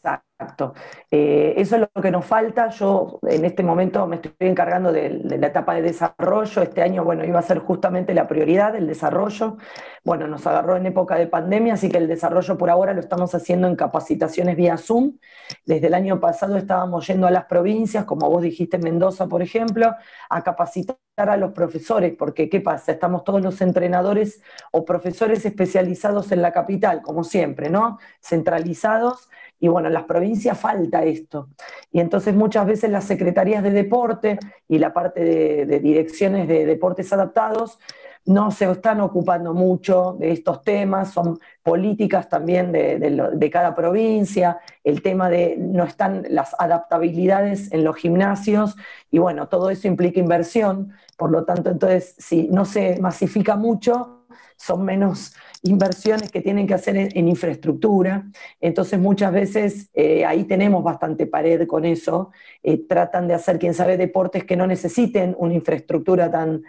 Exacto. 0.02 0.72
Eh, 1.10 1.54
eso 1.58 1.76
es 1.76 1.82
lo 1.94 2.02
que 2.02 2.10
nos 2.10 2.24
falta. 2.24 2.70
Yo 2.70 3.18
en 3.28 3.44
este 3.44 3.62
momento 3.62 4.06
me 4.06 4.16
estoy 4.16 4.32
encargando 4.40 4.90
de, 4.90 5.10
la 5.10 5.48
etapa 5.48 5.74
de 5.74 5.82
desarrollo. 5.82 6.62
Este 6.62 6.82
año, 6.82 7.04
bueno, 7.04 7.24
iba 7.24 7.38
a 7.38 7.42
ser 7.42 7.58
justamente 7.58 8.14
la 8.14 8.26
prioridad, 8.26 8.74
el 8.74 8.86
desarrollo. 8.86 9.58
Bueno, 10.02 10.26
nos 10.28 10.46
agarró 10.46 10.76
en 10.76 10.86
época 10.86 11.16
de 11.16 11.26
pandemia, 11.26 11.74
así 11.74 11.90
que 11.90 11.98
el 11.98 12.08
desarrollo 12.08 12.56
por 12.56 12.70
ahora 12.70 12.94
lo 12.94 13.00
estamos 13.00 13.34
haciendo 13.34 13.68
en 13.68 13.76
capacitaciones 13.76 14.56
vía 14.56 14.78
Zoom. 14.78 15.18
Desde 15.66 15.88
el 15.88 15.94
año 15.94 16.20
pasado 16.20 16.56
estábamos 16.56 17.06
yendo 17.06 17.26
a 17.26 17.30
las 17.30 17.44
provincias, 17.44 18.06
como 18.06 18.30
vos 18.30 18.42
dijiste, 18.42 18.78
Mendoza, 18.78 19.28
por 19.28 19.42
ejemplo, 19.42 19.94
a 20.30 20.42
capacitar 20.42 20.96
a 21.16 21.36
los 21.36 21.52
profesores, 21.52 22.14
porque 22.18 22.48
¿qué 22.48 22.62
pasa? 22.62 22.92
Estamos 22.92 23.24
todos 23.24 23.42
los 23.42 23.60
entrenadores 23.60 24.42
o 24.72 24.86
profesores 24.86 25.44
especializados 25.44 26.32
en 26.32 26.40
la 26.40 26.52
capital, 26.52 27.02
como 27.02 27.24
siempre, 27.24 27.68
¿no? 27.68 27.98
Centralizados 28.22 29.28
y 29.60 29.68
bueno, 29.68 29.88
en 29.88 29.94
las 29.94 30.04
provincias 30.04 30.58
falta 30.58 31.04
esto. 31.04 31.50
Y 31.92 32.00
entonces 32.00 32.34
muchas 32.34 32.66
veces 32.66 32.90
las 32.90 33.04
secretarías 33.04 33.62
de 33.62 33.70
deporte 33.70 34.38
y 34.66 34.78
la 34.78 34.92
parte 34.92 35.22
de, 35.22 35.80
direcciones 35.80 36.48
de 36.48 36.64
deportes 36.64 37.12
adaptados 37.12 37.78
no 38.24 38.50
se 38.50 38.70
están 38.70 39.00
ocupando 39.00 39.54
mucho 39.54 40.16
de 40.18 40.32
estos 40.32 40.62
temas, 40.62 41.10
son 41.10 41.38
políticas 41.62 42.28
también 42.28 42.70
de, 42.70 43.50
cada 43.50 43.74
provincia, 43.74 44.58
el 44.84 45.02
tema 45.02 45.30
de 45.30 45.56
no 45.58 45.84
están 45.84 46.26
las 46.28 46.54
adaptabilidades 46.58 47.72
en 47.72 47.82
los 47.82 47.96
gimnasios 47.96 48.76
y 49.10 49.18
bueno, 49.18 49.48
todo 49.48 49.70
eso 49.70 49.88
implica 49.88 50.20
inversión, 50.20 50.92
por 51.16 51.30
lo 51.30 51.44
tanto 51.44 51.70
entonces 51.70 52.14
si 52.18 52.48
no 52.48 52.64
se 52.64 53.00
masifica 53.00 53.56
mucho, 53.56 54.19
son 54.60 54.84
menos 54.84 55.32
inversiones 55.62 56.30
que 56.30 56.42
tienen 56.42 56.66
que 56.66 56.74
hacer 56.74 56.96
en, 56.96 57.28
infraestructura. 57.28 58.26
Entonces 58.60 58.98
muchas 58.98 59.32
veces 59.32 59.90
eh, 59.94 60.24
ahí 60.26 60.44
tenemos 60.44 60.84
bastante 60.84 61.26
pared 61.26 61.66
con 61.66 61.86
eso. 61.86 62.30
Eh, 62.62 62.78
tratan 62.86 63.26
de 63.26 63.34
hacer, 63.34 63.58
quién 63.58 63.72
sabe, 63.72 63.96
deportes 63.96 64.44
que 64.44 64.56
no 64.56 64.66
necesiten 64.66 65.34
una 65.38 65.54
infraestructura 65.54 66.30
tan, 66.30 66.62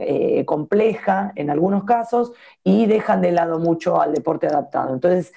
eh, 0.00 0.44
compleja 0.44 1.32
en 1.36 1.50
algunos 1.50 1.84
casos 1.84 2.32
y 2.64 2.86
dejan 2.86 3.20
de 3.20 3.32
lado 3.32 3.58
mucho 3.58 4.00
al 4.00 4.12
deporte 4.12 4.46
adaptado. 4.46 4.94
Entonces 4.94 5.32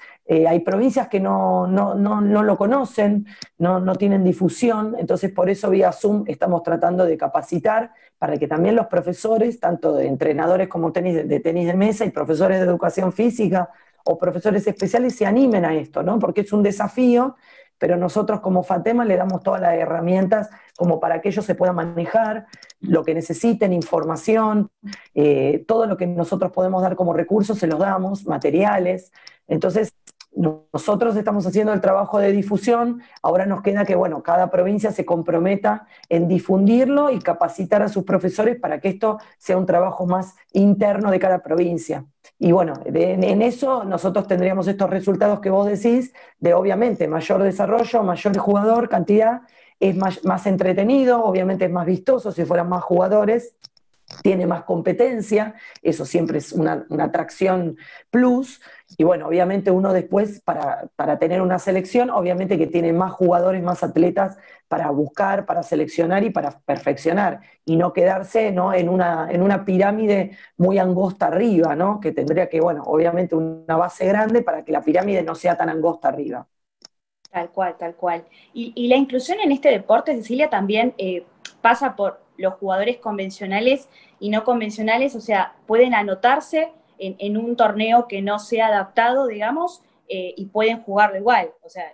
hay 0.47 0.61
provincias 0.61 1.09
que 1.09 1.19
no, 1.19 1.67
no, 1.67 1.95
no, 1.95 2.21
no 2.21 2.43
lo 2.43 2.57
conocen, 2.57 3.27
no, 3.57 3.95
tienen 3.95 4.23
difusión, 4.23 4.95
entonces 4.97 5.33
por 5.33 5.49
eso 5.49 5.69
vía 5.69 5.91
Zoom 5.91 6.23
estamos 6.27 6.63
tratando 6.63 7.05
de 7.05 7.17
capacitar 7.17 7.91
para 8.17 8.37
que 8.37 8.47
también 8.47 8.77
los 8.77 8.85
profesores, 8.85 9.59
tanto 9.59 9.93
de 9.93 10.07
entrenadores 10.07 10.69
como 10.69 10.93
tenis, 10.93 11.27
de 11.27 11.39
tenis 11.41 11.67
de 11.67 11.73
mesa 11.73 12.05
y 12.05 12.09
profesores 12.09 12.59
de 12.59 12.65
educación 12.65 13.11
física 13.11 13.69
o 14.05 14.17
profesores 14.17 14.65
especiales 14.67 15.15
se 15.15 15.25
animen 15.25 15.65
a 15.65 15.75
esto, 15.75 16.03
¿no? 16.03 16.19
Porque 16.19 16.41
es 16.41 16.53
un 16.53 16.63
desafío, 16.63 17.35
pero 17.83 17.97
nosotros 17.97 18.39
como 18.39 18.63
FATEMA 18.63 19.03
le 19.03 19.17
damos 19.17 19.43
todas 19.43 19.59
las 19.59 19.73
herramientas 19.73 20.49
como 20.77 21.01
para 21.01 21.19
que 21.19 21.27
ellos 21.27 21.43
se 21.43 21.53
puedan 21.53 21.75
manejar, 21.75 22.45
lo 22.79 23.03
que 23.03 23.13
necesiten, 23.13 23.73
información, 23.73 24.71
eh, 25.13 25.65
todo 25.67 25.85
lo 25.85 25.97
que 25.97 26.07
nosotros 26.07 26.53
podemos 26.53 26.81
dar 26.81 26.95
como 26.95 27.11
recursos 27.11 27.59
se 27.59 27.67
los 27.67 27.79
damos, 27.79 28.25
materiales. 28.25 29.11
Entonces, 29.49 29.93
nosotros 30.35 31.15
estamos 31.15 31.45
haciendo 31.45 31.73
el 31.73 31.81
trabajo 31.81 32.19
de 32.19 32.31
difusión, 32.31 33.01
ahora 33.21 33.45
nos 33.45 33.61
queda 33.61 33.85
que, 33.85 33.95
bueno, 33.95 34.23
cada 34.23 34.49
provincia 34.49 34.91
se 34.91 35.05
comprometa 35.05 35.87
en 36.09 36.27
difundirlo 36.27 37.11
y 37.11 37.19
capacitar 37.19 37.81
a 37.81 37.89
sus 37.89 38.03
profesores 38.03 38.59
para 38.59 38.79
que 38.79 38.89
esto 38.89 39.19
sea 39.37 39.57
un 39.57 39.65
trabajo 39.65 40.05
más 40.05 40.35
interno 40.51 41.11
de 41.11 41.19
cada 41.19 41.43
provincia. 41.43 42.05
Y 42.39 42.51
bueno, 42.51 42.73
en 42.85 43.41
eso 43.41 43.83
nosotros 43.83 44.27
tendríamos 44.27 44.67
estos 44.67 44.89
resultados 44.89 45.39
que 45.39 45.49
vos 45.49 45.67
decís, 45.67 46.13
de 46.39 46.53
obviamente 46.53 47.07
mayor 47.07 47.43
desarrollo, 47.43 48.03
mayor 48.03 48.37
jugador, 48.37 48.89
cantidad, 48.89 49.41
es 49.79 49.95
más, 49.95 50.23
más 50.23 50.45
entretenido, 50.47 51.23
obviamente 51.23 51.65
es 51.65 51.71
más 51.71 51.85
vistoso 51.85 52.31
si 52.31 52.45
fueran 52.45 52.69
más 52.69 52.83
jugadores, 52.83 53.55
tiene 54.21 54.45
más 54.45 54.63
competencia, 54.63 55.55
eso 55.81 56.05
siempre 56.05 56.37
es 56.37 56.53
una, 56.53 56.85
atracción 56.99 57.77
plus, 58.09 58.61
y 58.97 59.03
bueno, 59.03 59.27
obviamente 59.27 59.71
uno 59.71 59.93
después, 59.93 60.41
para, 60.41 60.89
tener 61.19 61.41
una 61.41 61.59
selección, 61.59 62.09
obviamente 62.09 62.57
que 62.57 62.67
tiene 62.67 62.93
más 62.93 63.11
jugadores, 63.11 63.63
más 63.63 63.83
atletas 63.83 64.37
para 64.67 64.89
buscar, 64.91 65.45
para 65.45 65.63
seleccionar 65.63 66.23
y 66.23 66.29
para 66.29 66.59
perfeccionar, 66.65 67.41
y 67.65 67.75
no 67.75 67.93
quedarse 67.93 68.51
¿no? 68.51 68.73
En, 68.73 68.89
una, 68.89 69.27
en 69.31 69.41
una 69.41 69.65
pirámide 69.65 70.37
muy 70.57 70.77
angosta 70.77 71.27
arriba, 71.27 71.75
¿no? 71.75 71.99
que 71.99 72.11
tendría 72.11 72.49
que, 72.49 72.61
bueno, 72.61 72.83
obviamente 72.83 73.35
una 73.35 73.77
base 73.77 74.05
grande 74.05 74.41
para 74.41 74.63
que 74.63 74.71
la 74.71 74.81
pirámide 74.81 75.23
no 75.23 75.35
sea 75.35 75.57
tan 75.57 75.69
angosta 75.69 76.09
arriba. 76.09 76.47
Tal 77.33 77.49
cual, 77.49 77.75
tal 77.79 77.95
cual. 77.95 78.25
Y, 78.53 78.87
la 78.87 78.95
inclusión 78.95 79.39
en 79.39 79.51
este 79.51 79.69
deporte, 79.69 80.15
Cecilia, 80.15 80.51
también 80.51 80.93
eh, 80.99 81.25
pasa 81.61 81.95
por 81.95 82.22
los 82.37 82.55
jugadores 82.55 82.97
convencionales 82.97 83.89
y 84.19 84.29
no 84.29 84.43
convencionales, 84.43 85.15
o 85.15 85.21
sea, 85.21 85.55
pueden 85.67 85.93
anotarse 85.93 86.71
en, 86.99 87.37
un 87.37 87.55
torneo 87.55 88.07
que 88.07 88.21
no 88.21 88.39
sea 88.39 88.67
adaptado, 88.67 89.27
digamos, 89.27 89.81
eh, 90.07 90.33
y 90.37 90.45
pueden 90.45 90.81
jugarlo 90.83 91.17
igual, 91.17 91.49
o 91.63 91.69
sea, 91.69 91.85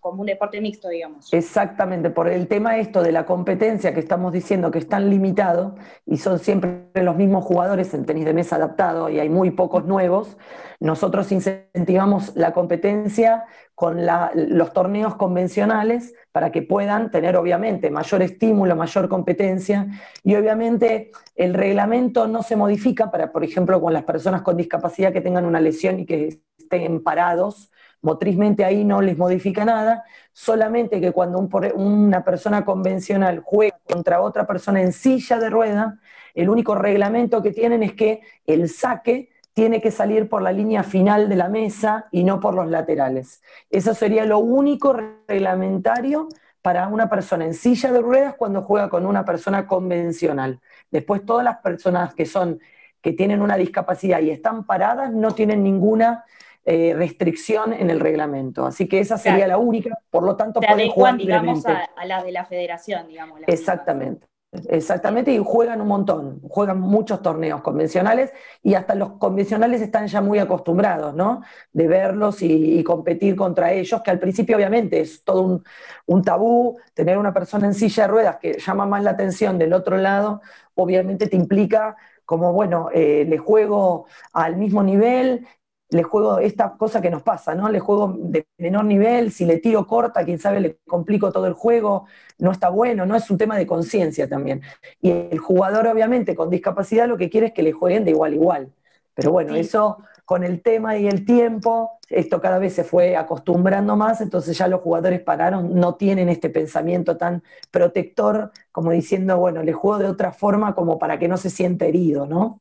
como 0.00 0.22
un 0.22 0.26
deporte 0.26 0.60
mixto, 0.60 0.88
digamos. 0.88 1.32
Exactamente, 1.32 2.10
por 2.10 2.28
el 2.28 2.48
tema 2.48 2.78
esto 2.78 3.02
de 3.02 3.12
la 3.12 3.26
competencia 3.26 3.94
que 3.94 4.00
estamos 4.00 4.32
diciendo 4.32 4.70
que 4.70 4.78
es 4.78 4.88
tan 4.88 5.08
limitado 5.08 5.76
y 6.06 6.16
son 6.16 6.38
siempre 6.38 6.88
los 6.94 7.16
mismos 7.16 7.44
jugadores 7.44 7.92
en 7.94 8.06
tenis 8.06 8.24
de 8.24 8.34
mesa 8.34 8.56
adaptado 8.56 9.08
y 9.08 9.20
hay 9.20 9.28
muy 9.28 9.50
pocos 9.50 9.84
nuevos, 9.84 10.36
nosotros 10.80 11.30
incentivamos 11.32 12.34
la 12.34 12.52
competencia 12.52 13.44
con 13.80 14.04
los 14.34 14.74
torneos 14.74 15.14
convencionales 15.14 16.12
para 16.32 16.52
que 16.52 16.60
puedan 16.60 17.10
tener 17.10 17.34
obviamente 17.38 17.90
mayor 17.90 18.20
estímulo, 18.20 18.76
mayor 18.76 19.08
competencia. 19.08 19.86
Y 20.22 20.34
obviamente 20.34 21.12
el 21.34 21.54
reglamento 21.54 22.28
no 22.28 22.42
se 22.42 22.56
modifica 22.56 23.10
para, 23.10 23.32
por 23.32 23.42
ejemplo, 23.42 23.80
con 23.80 23.94
las 23.94 24.04
personas 24.04 24.42
con 24.42 24.58
discapacidad 24.58 25.14
que 25.14 25.22
tengan 25.22 25.46
una 25.46 25.62
lesión 25.62 25.98
y 25.98 26.04
que 26.04 26.42
estén 26.58 27.02
parados, 27.02 27.70
motrizmente 28.02 28.66
ahí 28.66 28.84
no 28.84 29.00
les 29.00 29.16
modifica 29.16 29.64
nada, 29.64 30.04
solamente 30.30 31.00
que 31.00 31.12
cuando 31.12 31.38
una 31.74 32.22
persona 32.22 32.66
convencional 32.66 33.40
juega 33.42 33.78
contra 33.90 34.20
otra 34.20 34.46
persona 34.46 34.82
en 34.82 34.92
silla 34.92 35.38
de 35.38 35.48
rueda, 35.48 36.00
el 36.34 36.50
único 36.50 36.74
reglamento 36.74 37.42
que 37.42 37.50
tienen 37.50 37.82
es 37.82 37.94
que 37.94 38.20
el 38.46 38.68
saque 38.68 39.30
tiene 39.60 39.82
que 39.82 39.90
salir 39.90 40.26
por 40.26 40.40
la 40.40 40.52
línea 40.52 40.82
final 40.82 41.28
de 41.28 41.36
la 41.36 41.50
mesa 41.50 42.06
y 42.10 42.24
no 42.24 42.40
por 42.40 42.54
los 42.54 42.70
laterales. 42.70 43.42
Eso 43.68 43.92
sería 43.92 44.24
lo 44.24 44.38
único 44.38 44.96
reglamentario 45.28 46.28
para 46.62 46.88
una 46.88 47.10
persona 47.10 47.44
en 47.44 47.52
silla 47.52 47.92
de 47.92 48.00
ruedas 48.00 48.36
cuando 48.36 48.62
juega 48.62 48.88
con 48.88 49.04
una 49.04 49.22
persona 49.26 49.66
convencional. 49.66 50.60
Después 50.90 51.26
todas 51.26 51.44
las 51.44 51.58
personas 51.58 52.14
que 52.14 52.24
son 52.24 52.58
que 53.02 53.12
tienen 53.12 53.42
una 53.42 53.58
discapacidad 53.58 54.20
y 54.20 54.30
están 54.30 54.64
paradas 54.64 55.12
no 55.12 55.32
tienen 55.32 55.62
ninguna 55.62 56.24
eh, 56.64 56.94
restricción 56.96 57.74
en 57.74 57.90
el 57.90 58.00
reglamento. 58.00 58.64
Así 58.64 58.88
que 58.88 59.00
esa 59.00 59.18
sería 59.18 59.46
la 59.46 59.58
única, 59.58 59.98
por 60.08 60.22
lo 60.22 60.36
tanto 60.36 60.62
pueden 60.62 60.88
jugar 60.88 61.18
digamos, 61.18 61.66
a, 61.66 61.84
a 61.98 62.06
las 62.06 62.24
de 62.24 62.32
la 62.32 62.46
federación, 62.46 63.08
digamos. 63.08 63.40
Exactamente. 63.46 64.29
Exactamente, 64.52 65.32
y 65.32 65.38
juegan 65.38 65.80
un 65.80 65.86
montón, 65.86 66.40
juegan 66.48 66.80
muchos 66.80 67.22
torneos 67.22 67.62
convencionales 67.62 68.32
y 68.64 68.74
hasta 68.74 68.96
los 68.96 69.12
convencionales 69.12 69.80
están 69.80 70.08
ya 70.08 70.20
muy 70.20 70.40
acostumbrados, 70.40 71.14
¿no? 71.14 71.42
De 71.72 71.86
verlos 71.86 72.42
y, 72.42 72.82
competir 72.82 73.36
contra 73.36 73.72
ellos, 73.72 74.02
que 74.02 74.10
al 74.10 74.18
principio 74.18 74.56
obviamente 74.56 75.00
es 75.00 75.22
todo 75.22 75.62
un, 76.06 76.22
tabú, 76.24 76.78
tener 76.94 77.16
una 77.16 77.32
persona 77.32 77.68
en 77.68 77.74
silla 77.74 78.04
de 78.04 78.08
ruedas 78.08 78.36
que 78.38 78.58
llama 78.58 78.86
más 78.86 79.04
la 79.04 79.10
atención 79.10 79.56
del 79.56 79.72
otro 79.72 79.96
lado, 79.96 80.40
obviamente 80.74 81.28
te 81.28 81.36
implica 81.36 81.96
como, 82.24 82.52
bueno, 82.52 82.88
eh, 82.92 83.24
le 83.28 83.38
juego 83.38 84.06
al 84.32 84.56
mismo 84.56 84.82
nivel 84.82 85.46
le 85.90 86.02
juego 86.02 86.38
esta 86.38 86.76
cosa 86.76 87.00
que 87.00 87.10
nos 87.10 87.22
pasa, 87.22 87.54
¿no? 87.54 87.68
Le 87.68 87.80
juego 87.80 88.14
de 88.18 88.46
menor 88.58 88.84
nivel, 88.84 89.32
si 89.32 89.44
le 89.44 89.58
tiro 89.58 89.86
corta, 89.86 90.24
quién 90.24 90.38
sabe, 90.38 90.60
le 90.60 90.78
complico 90.86 91.32
todo 91.32 91.46
el 91.46 91.54
juego, 91.54 92.06
no 92.38 92.52
está 92.52 92.68
bueno, 92.68 93.06
no 93.06 93.16
es 93.16 93.30
un 93.30 93.38
tema 93.38 93.56
de 93.56 93.66
conciencia 93.66 94.28
también. 94.28 94.62
Y 95.00 95.10
el 95.10 95.38
jugador, 95.38 95.86
obviamente, 95.88 96.34
con 96.34 96.50
discapacidad 96.50 97.08
lo 97.08 97.16
que 97.18 97.30
quiere 97.30 97.48
es 97.48 97.52
que 97.52 97.62
le 97.62 97.72
jueguen 97.72 98.04
de 98.04 98.12
igual 98.12 98.32
a 98.32 98.34
igual. 98.36 98.72
Pero 99.14 99.32
bueno, 99.32 99.54
eso 99.54 99.98
con 100.24 100.44
el 100.44 100.62
tema 100.62 100.96
y 100.96 101.08
el 101.08 101.24
tiempo, 101.24 101.98
esto 102.08 102.40
cada 102.40 102.58
vez 102.60 102.74
se 102.74 102.84
fue 102.84 103.16
acostumbrando 103.16 103.96
más, 103.96 104.20
entonces 104.20 104.56
ya 104.56 104.68
los 104.68 104.80
jugadores 104.80 105.20
pararon, 105.20 105.74
no 105.74 105.96
tienen 105.96 106.28
este 106.28 106.50
pensamiento 106.50 107.16
tan 107.16 107.42
protector 107.72 108.52
como 108.70 108.92
diciendo, 108.92 109.38
bueno, 109.38 109.64
le 109.64 109.72
juego 109.72 109.98
de 109.98 110.06
otra 110.06 110.30
forma 110.30 110.74
como 110.76 111.00
para 111.00 111.18
que 111.18 111.26
no 111.26 111.36
se 111.36 111.50
sienta 111.50 111.86
herido, 111.86 112.26
¿no? 112.26 112.60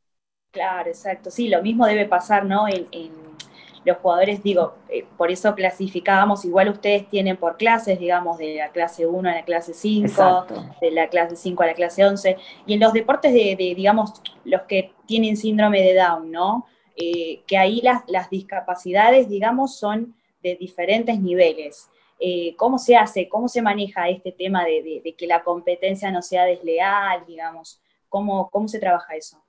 Claro, 0.51 0.89
exacto. 0.89 1.29
Sí, 1.29 1.47
lo 1.47 1.61
mismo 1.61 1.85
debe 1.85 2.05
pasar, 2.05 2.45
¿no? 2.45 2.65
En, 2.67 3.29
los 3.85 3.97
jugadores, 3.97 4.43
digo, 4.43 4.75
eh, 4.89 5.05
por 5.17 5.31
eso 5.31 5.55
clasificábamos, 5.55 6.43
igual 6.43 6.67
ustedes 6.67 7.07
tienen 7.07 7.37
por 7.37 7.55
clases, 7.55 7.97
digamos, 7.97 8.37
de 8.37 8.55
la 8.55 8.69
clase 8.69 9.07
1 9.07 9.29
a 9.29 9.35
la 9.35 9.45
clase 9.45 9.73
5, 9.73 10.45
de 10.81 10.91
la 10.91 11.07
clase 11.07 11.37
5 11.37 11.63
a 11.63 11.67
la 11.67 11.73
clase 11.73 12.05
11, 12.05 12.35
y 12.67 12.73
en 12.73 12.81
los 12.81 12.91
deportes 12.91 13.31
de, 13.33 13.55
digamos, 13.57 14.21
los 14.43 14.63
que 14.63 14.91
tienen 15.07 15.37
síndrome 15.37 15.81
de 15.81 15.95
Down, 15.95 16.29
¿no? 16.29 16.67
Eh, 16.97 17.41
que 17.47 17.57
ahí 17.57 17.79
las, 17.81 18.03
las 18.07 18.29
discapacidades, 18.29 19.29
digamos, 19.29 19.77
son 19.79 20.13
de 20.43 20.55
diferentes 20.55 21.19
niveles. 21.19 21.89
Eh, 22.19 22.53
¿Cómo 22.57 22.77
se 22.77 22.97
hace, 22.97 23.29
cómo 23.29 23.47
se 23.47 23.61
maneja 23.61 24.09
este 24.09 24.33
tema 24.33 24.65
de, 24.65 25.15
que 25.17 25.25
la 25.25 25.41
competencia 25.41 26.11
no 26.11 26.21
sea 26.21 26.43
desleal, 26.43 27.25
digamos? 27.25 27.81
¿Cómo, 28.09 28.49
cómo 28.49 28.67
se 28.67 28.79
trabaja 28.79 29.15
eso? 29.15 29.41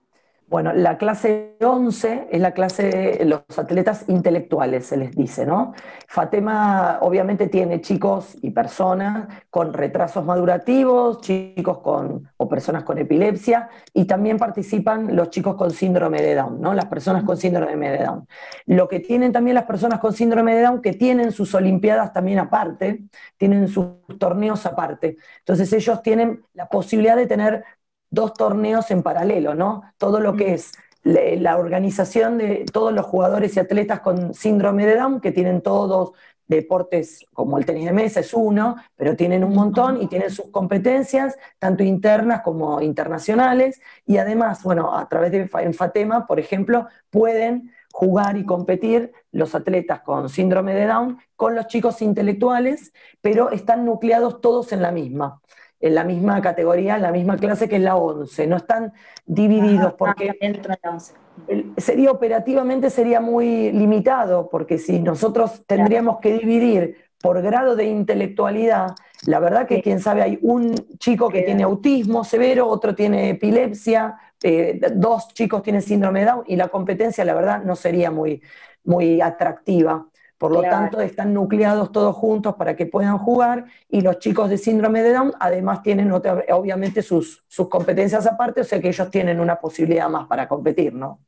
Bueno, 0.50 0.72
la 0.72 0.98
clase 0.98 1.54
11 1.60 2.26
es 2.28 2.40
la 2.40 2.50
clase 2.50 2.82
de 2.88 3.24
los 3.24 3.42
atletas 3.56 4.06
intelectuales, 4.08 4.84
se 4.84 4.96
les 4.96 5.14
dice, 5.14 5.46
¿no? 5.46 5.74
Fatema 6.08 6.98
obviamente 7.02 7.46
tiene 7.46 7.80
chicos 7.80 8.36
y 8.42 8.50
personas 8.50 9.28
con 9.48 9.72
retrasos 9.72 10.24
madurativos, 10.24 11.20
chicos 11.20 11.78
con, 11.78 12.28
o 12.36 12.48
personas 12.48 12.82
con 12.82 12.98
epilepsia, 12.98 13.68
y 13.94 14.06
también 14.06 14.38
participan 14.38 15.14
los 15.14 15.30
chicos 15.30 15.54
con 15.54 15.70
síndrome 15.70 16.20
de 16.20 16.34
Down, 16.34 16.60
¿no? 16.60 16.74
Las 16.74 16.86
personas 16.86 17.22
con 17.22 17.36
síndrome 17.36 17.88
de 17.88 18.04
Down. 18.04 18.26
Lo 18.66 18.88
que 18.88 18.98
tienen 18.98 19.30
también 19.30 19.54
las 19.54 19.66
personas 19.66 20.00
con 20.00 20.12
síndrome 20.12 20.56
de 20.56 20.62
Down, 20.62 20.82
que 20.82 20.94
tienen 20.94 21.30
sus 21.30 21.54
olimpiadas 21.54 22.12
también 22.12 22.40
aparte, 22.40 23.04
tienen 23.36 23.68
sus 23.68 23.86
torneos 24.18 24.66
aparte. 24.66 25.16
Entonces 25.38 25.72
ellos 25.72 26.02
tienen 26.02 26.42
la 26.54 26.68
posibilidad 26.68 27.14
de 27.14 27.28
tener 27.28 27.62
dos 28.10 28.34
torneos 28.34 28.90
en 28.90 29.02
paralelo, 29.02 29.54
¿no? 29.54 29.82
Todo 29.98 30.20
lo 30.20 30.34
que 30.34 30.48
mm. 30.48 30.54
es 30.54 30.72
la 31.02 31.56
organización 31.56 32.36
de 32.38 32.66
todos 32.70 32.92
los 32.92 33.06
jugadores 33.06 33.56
y 33.56 33.60
atletas 33.60 34.00
con 34.00 34.34
síndrome 34.34 34.84
de 34.84 34.96
Down, 34.96 35.20
que 35.20 35.32
tienen 35.32 35.62
todos 35.62 36.12
deportes 36.46 37.24
como 37.32 37.58
el 37.58 37.64
tenis 37.64 37.86
de 37.86 37.92
mesa, 37.92 38.20
es 38.20 38.34
uno, 38.34 38.76
pero 38.96 39.16
tienen 39.16 39.44
un 39.44 39.54
montón 39.54 40.02
y 40.02 40.08
tienen 40.08 40.30
sus 40.30 40.50
competencias, 40.50 41.38
tanto 41.58 41.84
internas 41.84 42.42
como 42.42 42.82
internacionales, 42.82 43.80
y 44.04 44.18
además, 44.18 44.62
bueno, 44.64 44.94
a 44.94 45.08
través 45.08 45.30
de 45.30 45.48
Fatema, 45.48 46.26
por 46.26 46.40
ejemplo, 46.40 46.88
pueden 47.08 47.72
jugar 47.92 48.36
y 48.36 48.44
competir 48.44 49.12
los 49.30 49.54
atletas 49.54 50.00
con 50.00 50.28
síndrome 50.28 50.74
de 50.74 50.86
Down 50.86 51.18
con 51.36 51.54
los 51.54 51.68
chicos 51.68 52.02
intelectuales, 52.02 52.92
pero 53.20 53.50
están 53.50 53.84
nucleados 53.84 54.40
todos 54.40 54.72
en 54.72 54.82
la 54.82 54.90
misma 54.90 55.40
en 55.80 55.94
la 55.94 56.04
misma 56.04 56.40
categoría, 56.42 56.96
en 56.96 57.02
la 57.02 57.12
misma 57.12 57.36
clase 57.36 57.68
que 57.68 57.76
es 57.76 57.82
la 57.82 57.96
11. 57.96 58.46
No 58.46 58.56
están 58.56 58.92
divididos 59.26 59.94
porque 59.94 60.38
sería 61.78 62.10
operativamente 62.10 62.90
sería 62.90 63.20
muy 63.20 63.72
limitado, 63.72 64.48
porque 64.50 64.78
si 64.78 65.00
nosotros 65.00 65.64
tendríamos 65.66 66.18
que 66.18 66.34
dividir 66.38 66.96
por 67.22 67.40
grado 67.42 67.76
de 67.76 67.84
intelectualidad, 67.84 68.94
la 69.26 69.38
verdad 69.38 69.66
que 69.66 69.82
quién 69.82 70.00
sabe, 70.00 70.22
hay 70.22 70.38
un 70.42 70.74
chico 70.98 71.28
que 71.28 71.42
tiene 71.42 71.62
autismo 71.62 72.24
severo, 72.24 72.66
otro 72.66 72.94
tiene 72.94 73.30
epilepsia, 73.30 74.16
eh, 74.42 74.80
dos 74.94 75.28
chicos 75.34 75.62
tienen 75.62 75.82
síndrome 75.82 76.20
de 76.20 76.26
Down 76.26 76.44
y 76.46 76.56
la 76.56 76.68
competencia, 76.68 77.24
la 77.24 77.34
verdad, 77.34 77.62
no 77.62 77.76
sería 77.76 78.10
muy, 78.10 78.42
muy 78.84 79.20
atractiva. 79.20 80.06
Por 80.40 80.52
lo 80.52 80.62
tanto, 80.62 81.02
están 81.02 81.34
nucleados 81.34 81.92
todos 81.92 82.16
juntos 82.16 82.54
para 82.54 82.74
que 82.74 82.86
puedan 82.86 83.18
jugar 83.18 83.66
y 83.90 84.00
los 84.00 84.18
chicos 84.20 84.48
de 84.48 84.56
síndrome 84.56 85.02
de 85.02 85.12
Down 85.12 85.34
además 85.38 85.82
tienen 85.82 86.10
obviamente 86.10 87.02
sus, 87.02 87.44
sus 87.46 87.68
competencias 87.68 88.26
aparte, 88.26 88.62
o 88.62 88.64
sea 88.64 88.80
que 88.80 88.88
ellos 88.88 89.10
tienen 89.10 89.38
una 89.38 89.60
posibilidad 89.60 90.08
más 90.08 90.26
para 90.26 90.48
competir, 90.48 90.94
¿no? 90.94 91.20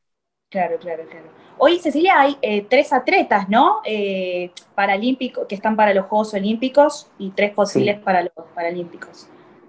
Claro, 0.49 0.79
claro, 0.79 1.03
claro. 1.07 1.27
Hoy, 1.59 1.77
Cecilia, 1.77 2.19
hay 2.19 2.37
eh, 2.41 2.65
tres 2.67 2.91
atletas, 2.91 3.49
¿no? 3.49 3.81
Eh, 3.85 4.49
paralímpicos, 4.73 5.45
que 5.47 5.53
están 5.53 5.75
para 5.75 5.93
los 5.93 6.07
Juegos 6.07 6.33
Olímpicos 6.33 7.11
y 7.19 7.29
tres 7.29 7.51
posibles 7.51 7.99
para 7.99 8.23
los 8.23 8.31
Paralímpicos. 8.55 9.27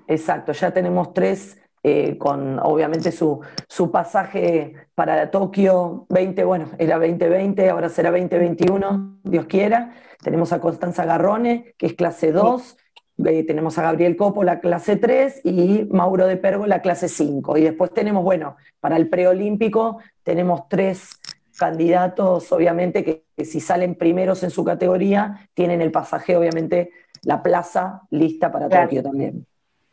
Exacto, 0.08 0.52
ya 0.52 0.72
tenemos 0.72 1.12
tres 1.12 1.58
eh, 1.86 2.16
con 2.16 2.58
obviamente 2.60 3.12
su, 3.12 3.40
su, 3.68 3.90
pasaje 3.90 4.74
para 4.94 5.30
Tokio 5.30 6.06
20, 6.08 6.42
bueno, 6.44 6.70
era 6.78 6.98
2020, 6.98 7.68
ahora 7.68 7.90
será 7.90 8.10
2021, 8.10 9.18
Dios 9.22 9.44
quiera. 9.44 9.92
Tenemos 10.22 10.54
a 10.54 10.60
Constanza 10.62 11.04
Garrone, 11.04 11.74
que 11.76 11.84
es 11.84 11.92
clase 11.92 12.32
2, 12.32 12.78
eh, 13.26 13.44
tenemos 13.44 13.76
a 13.76 13.82
Gabriel 13.82 14.16
Copo, 14.16 14.44
la 14.44 14.60
clase 14.60 14.96
3, 14.96 15.42
y 15.44 15.86
Mauro 15.90 16.26
de 16.26 16.38
Pergo, 16.38 16.66
la 16.66 16.80
clase 16.80 17.06
5. 17.06 17.58
Y 17.58 17.64
después 17.64 17.92
tenemos, 17.92 18.24
bueno, 18.24 18.56
para 18.80 18.96
el 18.96 19.10
preolímpico 19.10 19.98
tenemos 20.22 20.66
tres 20.70 21.20
candidatos, 21.58 22.50
obviamente, 22.50 23.04
que, 23.04 23.24
si 23.44 23.60
salen 23.60 23.94
primeros 23.94 24.42
en 24.42 24.48
su 24.48 24.64
categoría, 24.64 25.50
tienen 25.52 25.82
el 25.82 25.92
pasaje, 25.92 26.34
obviamente, 26.34 26.92
la 27.24 27.42
plaza 27.42 28.00
lista 28.08 28.50
para 28.50 28.70
Tokio 28.70 29.02
también. 29.02 29.46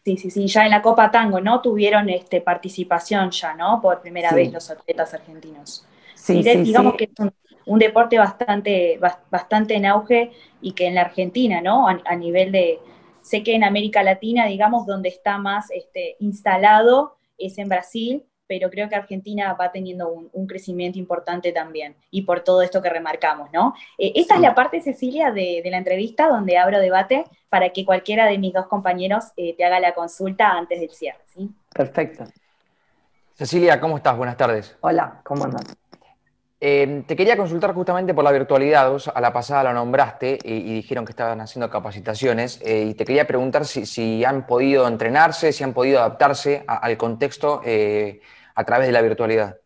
Sí, 0.03 0.17
sí, 0.17 0.31
sí, 0.31 0.47
ya 0.47 0.65
en 0.65 0.71
la 0.71 0.81
Copa 0.81 1.11
Tango, 1.11 1.39
¿no? 1.41 1.61
Tuvieron 1.61 2.09
este, 2.09 2.41
participación 2.41 3.29
ya, 3.29 3.53
¿no? 3.53 3.79
Por 3.81 4.01
primera 4.01 4.31
vez 4.31 4.51
los 4.51 4.69
atletas 4.71 5.13
argentinos. 5.13 5.85
Sí, 6.15 6.41
sí 6.41 6.57
digamos 6.57 6.95
que 6.95 7.03
es 7.03 7.11
un, 7.65 7.79
deporte 7.79 8.17
bastante, 8.17 8.99
bastante 9.29 9.75
en 9.75 9.85
auge 9.85 10.31
y 10.59 10.71
que 10.71 10.87
en 10.87 10.95
la 10.95 11.01
Argentina, 11.01 11.61
¿no? 11.61 11.87
A, 11.87 12.15
nivel 12.15 12.51
de, 12.51 12.79
sé 13.21 13.43
que 13.43 13.53
en 13.53 13.63
América 13.63 14.01
Latina, 14.01 14.47
digamos, 14.47 14.87
donde 14.87 15.09
está 15.09 15.37
más 15.37 15.69
este, 15.69 16.15
instalado 16.19 17.17
es 17.37 17.59
en 17.59 17.69
Brasil, 17.69 18.25
pero 18.51 18.69
creo 18.69 18.89
que 18.89 18.95
Argentina 18.95 19.53
va 19.53 19.71
teniendo 19.71 20.09
un, 20.09 20.45
crecimiento 20.45 20.99
importante 20.99 21.53
también, 21.53 21.95
y 22.09 22.23
por 22.23 22.41
todo 22.41 22.61
esto 22.61 22.81
que 22.81 22.89
remarcamos, 22.89 23.49
¿no? 23.53 23.73
Eh, 23.97 24.11
esa 24.15 24.35
es 24.35 24.41
la 24.41 24.53
parte, 24.53 24.81
Cecilia, 24.81 25.31
de, 25.31 25.61
la 25.71 25.77
entrevista 25.77 26.27
donde 26.27 26.57
abro 26.57 26.81
debate 26.81 27.23
para 27.47 27.69
que 27.69 27.85
cualquiera 27.85 28.25
de 28.25 28.37
mis 28.37 28.53
dos 28.53 28.67
compañeros 28.67 29.27
eh, 29.37 29.55
te 29.55 29.63
haga 29.63 29.79
la 29.79 29.93
consulta 29.93 30.49
antes 30.49 30.81
del 30.81 30.89
cierre, 30.89 31.21
¿sí? 31.33 31.49
Perfecto. 31.73 32.25
Cecilia, 33.35 33.79
¿cómo 33.79 33.95
estás? 33.95 34.17
Buenas 34.17 34.35
tardes. 34.35 34.75
Hola, 34.81 35.21
¿cómo 35.23 35.45
andas? 35.45 35.63
Eh, 36.59 37.05
te 37.07 37.15
quería 37.15 37.37
consultar 37.37 37.73
justamente 37.73 38.13
por 38.13 38.25
la 38.25 38.33
virtualidad, 38.33 38.93
a 39.15 39.21
la 39.21 39.31
pasada 39.31 39.63
lo 39.63 39.73
nombraste 39.73 40.39
y, 40.43 40.73
dijeron 40.73 41.05
que 41.05 41.13
estaban 41.13 41.39
haciendo 41.39 41.69
capacitaciones 41.69 42.59
y 42.63 42.95
te 42.95 43.05
quería 43.05 43.25
preguntar 43.25 43.65
si, 43.65 44.25
han 44.25 44.45
podido 44.45 44.85
entrenarse, 44.89 45.53
si 45.53 45.63
han 45.63 45.71
podido 45.71 45.99
adaptarse 45.99 46.65
al 46.67 46.97
contexto 46.97 47.61
a 48.55 48.63
través 48.63 48.87
de 48.87 48.93
la 48.93 49.01
virtualidad? 49.01 49.57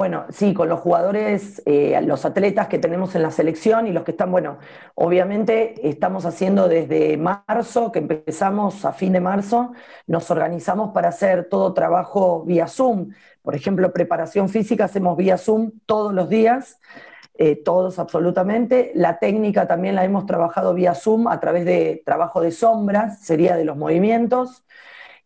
Bueno, 0.00 0.24
sí, 0.30 0.54
con 0.54 0.68
los 0.70 0.80
jugadores, 0.80 1.62
eh, 1.66 2.00
los 2.06 2.24
atletas 2.24 2.68
que 2.68 2.78
tenemos 2.78 3.14
en 3.16 3.22
la 3.22 3.30
selección 3.30 3.86
y 3.86 3.92
los 3.92 4.02
que 4.02 4.12
están, 4.12 4.30
bueno, 4.30 4.56
obviamente 4.94 5.74
estamos 5.86 6.24
haciendo 6.24 6.68
desde 6.68 7.18
marzo, 7.18 7.92
que 7.92 7.98
empezamos 7.98 8.84
a 8.86 8.92
fin 8.92 9.12
de 9.12 9.20
marzo, 9.20 9.72
nos 10.06 10.30
organizamos 10.30 10.92
para 10.94 11.10
hacer 11.10 11.50
todo 11.50 11.74
trabajo 11.74 12.44
vía 12.46 12.66
Zoom. 12.66 13.10
Por 13.42 13.54
ejemplo, 13.54 13.92
preparación 13.92 14.48
física 14.48 14.84
hacemos 14.86 15.18
vía 15.18 15.36
Zoom 15.36 15.72
todos 15.84 16.14
los 16.14 16.30
días, 16.30 16.80
eh, 17.36 17.56
todos 17.56 17.98
absolutamente. 17.98 18.92
La 18.94 19.18
técnica 19.18 19.66
también 19.66 19.96
la 19.96 20.04
hemos 20.04 20.24
trabajado 20.24 20.72
vía 20.72 20.94
Zoom 20.94 21.28
a 21.28 21.40
través 21.40 21.66
de 21.66 22.02
trabajo 22.06 22.40
de 22.40 22.52
sombras, 22.52 23.20
sería 23.20 23.54
de 23.54 23.66
los 23.66 23.76
movimientos. 23.76 24.64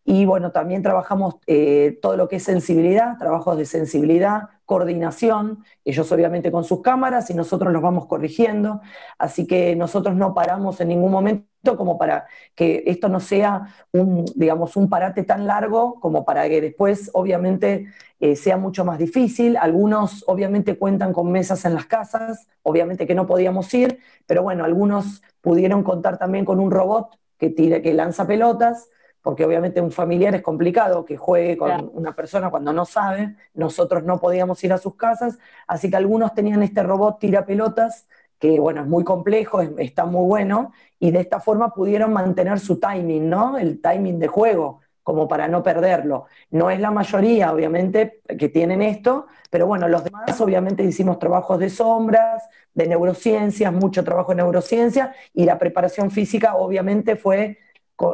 Y 0.07 0.25
bueno, 0.25 0.51
también 0.51 0.83
trabajamos 0.83 1.37
eh, 1.47 1.97
todo 1.99 2.15
lo 2.15 2.27
que 2.27 2.35
es 2.35 2.43
sensibilidad, 2.43 3.17
trabajos 3.17 3.57
de 3.57 3.65
sensibilidad, 3.65 4.49
coordinación, 4.65 5.63
ellos 5.83 6.11
obviamente 6.11 6.51
con 6.51 6.63
sus 6.63 6.81
cámaras 6.81 7.29
y 7.31 7.33
nosotros 7.33 7.73
los 7.73 7.81
vamos 7.81 8.05
corrigiendo, 8.05 8.81
así 9.17 9.47
que 9.47 9.75
nosotros 9.75 10.15
no 10.15 10.35
paramos 10.35 10.79
en 10.79 10.89
ningún 10.89 11.11
momento 11.11 11.47
como 11.75 11.97
para 11.97 12.27
que 12.53 12.83
esto 12.85 13.09
no 13.09 13.19
sea 13.19 13.73
un, 13.91 14.25
digamos, 14.35 14.75
un 14.75 14.89
parate 14.89 15.23
tan 15.23 15.47
largo 15.47 15.99
como 15.99 16.23
para 16.23 16.47
que 16.47 16.61
después 16.61 17.09
obviamente 17.13 17.87
eh, 18.19 18.35
sea 18.35 18.57
mucho 18.57 18.85
más 18.85 18.99
difícil. 18.99 19.57
Algunos 19.57 20.23
obviamente 20.27 20.77
cuentan 20.77 21.13
con 21.13 21.31
mesas 21.31 21.65
en 21.65 21.73
las 21.73 21.87
casas, 21.87 22.47
obviamente 22.61 23.07
que 23.07 23.15
no 23.15 23.25
podíamos 23.25 23.73
ir, 23.73 23.99
pero 24.27 24.43
bueno, 24.43 24.63
algunos 24.63 25.23
pudieron 25.41 25.83
contar 25.83 26.19
también 26.19 26.45
con 26.45 26.59
un 26.59 26.69
robot 26.69 27.17
que, 27.39 27.49
tira, 27.49 27.81
que 27.81 27.93
lanza 27.93 28.27
pelotas, 28.27 28.89
porque 29.25 29.43
obviamente 29.43 29.81
un 29.81 29.91
familiar 29.91 30.35
es 30.35 30.43
complicado 30.43 31.03
que 31.03 31.17
juegue 31.17 31.57
con 31.57 31.89
una 31.95 32.15
persona 32.15 32.51
cuando 32.51 32.71
no 32.71 32.85
sabe, 32.85 33.33
nosotros 33.55 34.03
no 34.03 34.19
podíamos 34.19 34.63
ir 34.63 34.71
a 34.71 34.77
sus 34.77 34.93
casas, 34.97 35.39
así 35.65 35.89
que 35.89 35.95
algunos 35.95 36.35
tenían 36.35 36.61
este 36.61 36.83
robot 36.83 37.17
tira 37.17 37.43
pelotas, 37.43 38.07
que 38.37 38.59
bueno, 38.59 38.81
es 38.81 38.87
muy 38.87 39.03
complejo, 39.03 39.61
está 39.61 40.05
muy 40.05 40.27
bueno, 40.27 40.73
y 40.99 41.09
de 41.09 41.21
esta 41.21 41.39
forma 41.39 41.73
pudieron 41.73 42.13
mantener 42.13 42.59
su 42.59 42.79
timing, 42.79 43.27
¿no? 43.27 43.57
El 43.57 43.81
timing 43.81 44.19
de 44.19 44.27
juego, 44.27 44.81
como 45.01 45.27
para 45.27 45.47
no 45.47 45.63
perderlo. 45.63 46.27
No 46.51 46.69
es 46.69 46.79
la 46.79 46.91
mayoría, 46.91 47.51
obviamente, 47.51 48.21
que 48.37 48.49
tienen 48.49 48.83
esto, 48.83 49.25
pero 49.49 49.65
bueno, 49.65 49.87
los 49.87 50.03
demás 50.03 50.39
obviamente 50.39 50.83
hicimos 50.83 51.17
trabajos 51.17 51.57
de 51.57 51.71
sombras, 51.71 52.47
de 52.75 52.85
neurociencias, 52.85 53.73
mucho 53.73 54.03
trabajo 54.03 54.33
en 54.33 54.37
neurociencia, 54.37 55.15
y 55.33 55.45
la 55.45 55.57
preparación 55.57 56.11
física 56.11 56.57
obviamente 56.57 57.15
fue 57.15 57.64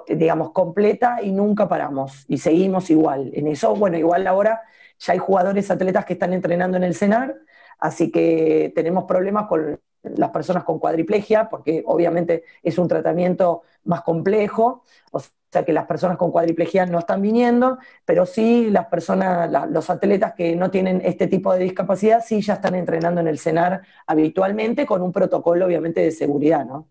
digamos, 0.07 0.51
completa 0.51 1.21
y 1.21 1.31
nunca 1.31 1.67
paramos 1.67 2.25
y 2.27 2.37
seguimos 2.37 2.89
igual. 2.89 3.31
En 3.33 3.47
eso, 3.47 3.75
bueno, 3.75 3.97
igual 3.97 4.27
ahora 4.27 4.61
ya 4.99 5.13
hay 5.13 5.19
jugadores, 5.19 5.71
atletas 5.71 6.05
que 6.05 6.13
están 6.13 6.33
entrenando 6.33 6.77
en 6.77 6.83
el 6.83 6.95
CENAR, 6.95 7.35
así 7.79 8.11
que 8.11 8.71
tenemos 8.75 9.05
problemas 9.05 9.47
con 9.47 9.79
las 10.03 10.29
personas 10.31 10.63
con 10.63 10.79
cuadriplegia, 10.79 11.49
porque 11.49 11.83
obviamente 11.85 12.43
es 12.63 12.77
un 12.77 12.87
tratamiento 12.87 13.63
más 13.83 14.01
complejo, 14.01 14.83
o 15.11 15.19
sea 15.51 15.65
que 15.65 15.73
las 15.73 15.85
personas 15.85 16.17
con 16.17 16.31
cuadriplegia 16.31 16.85
no 16.85 16.99
están 16.99 17.21
viniendo, 17.21 17.77
pero 18.05 18.25
sí 18.25 18.69
las 18.69 18.85
personas, 18.87 19.49
los 19.69 19.89
atletas 19.89 20.33
que 20.33 20.55
no 20.55 20.71
tienen 20.71 21.01
este 21.03 21.27
tipo 21.27 21.53
de 21.53 21.63
discapacidad, 21.63 22.23
sí 22.25 22.41
ya 22.41 22.53
están 22.53 22.75
entrenando 22.75 23.21
en 23.21 23.27
el 23.27 23.39
CENAR 23.39 23.81
habitualmente 24.07 24.85
con 24.85 25.01
un 25.01 25.11
protocolo 25.11 25.65
obviamente 25.65 26.01
de 26.01 26.11
seguridad, 26.11 26.65
¿no? 26.65 26.87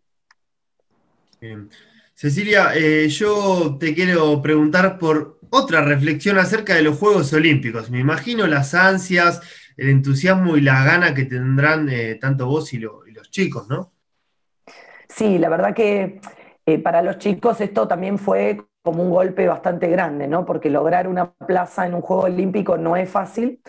Cecilia, 2.20 2.72
eh, 2.74 3.08
yo 3.08 3.78
te 3.80 3.94
quiero 3.94 4.42
preguntar 4.42 4.98
por 4.98 5.38
otra 5.48 5.80
reflexión 5.80 6.36
acerca 6.36 6.74
de 6.74 6.82
los 6.82 6.98
Juegos 6.98 7.32
Olímpicos. 7.32 7.90
Me 7.90 7.98
imagino 7.98 8.46
las 8.46 8.74
ansias, 8.74 9.40
el 9.78 9.88
entusiasmo 9.88 10.58
y 10.58 10.60
la 10.60 10.84
gana 10.84 11.14
que 11.14 11.24
tendrán 11.24 11.88
eh, 11.88 12.16
tanto 12.16 12.44
vos 12.44 12.74
y, 12.74 12.78
los 12.78 13.30
chicos, 13.30 13.70
¿no? 13.70 13.94
Sí, 15.08 15.38
la 15.38 15.48
verdad 15.48 15.72
que 15.74 16.20
eh, 16.66 16.78
para 16.78 17.00
los 17.00 17.16
chicos 17.16 17.58
esto 17.62 17.88
también 17.88 18.18
fue 18.18 18.66
como 18.82 19.02
un 19.02 19.08
golpe 19.08 19.48
bastante 19.48 19.88
grande, 19.88 20.28
¿no? 20.28 20.44
Porque 20.44 20.68
lograr 20.68 21.08
una 21.08 21.32
plaza 21.32 21.86
en 21.86 21.94
un 21.94 22.02
Juego 22.02 22.24
Olímpico 22.24 22.76
no 22.76 22.96
es 22.96 23.08
fácil. 23.08 23.62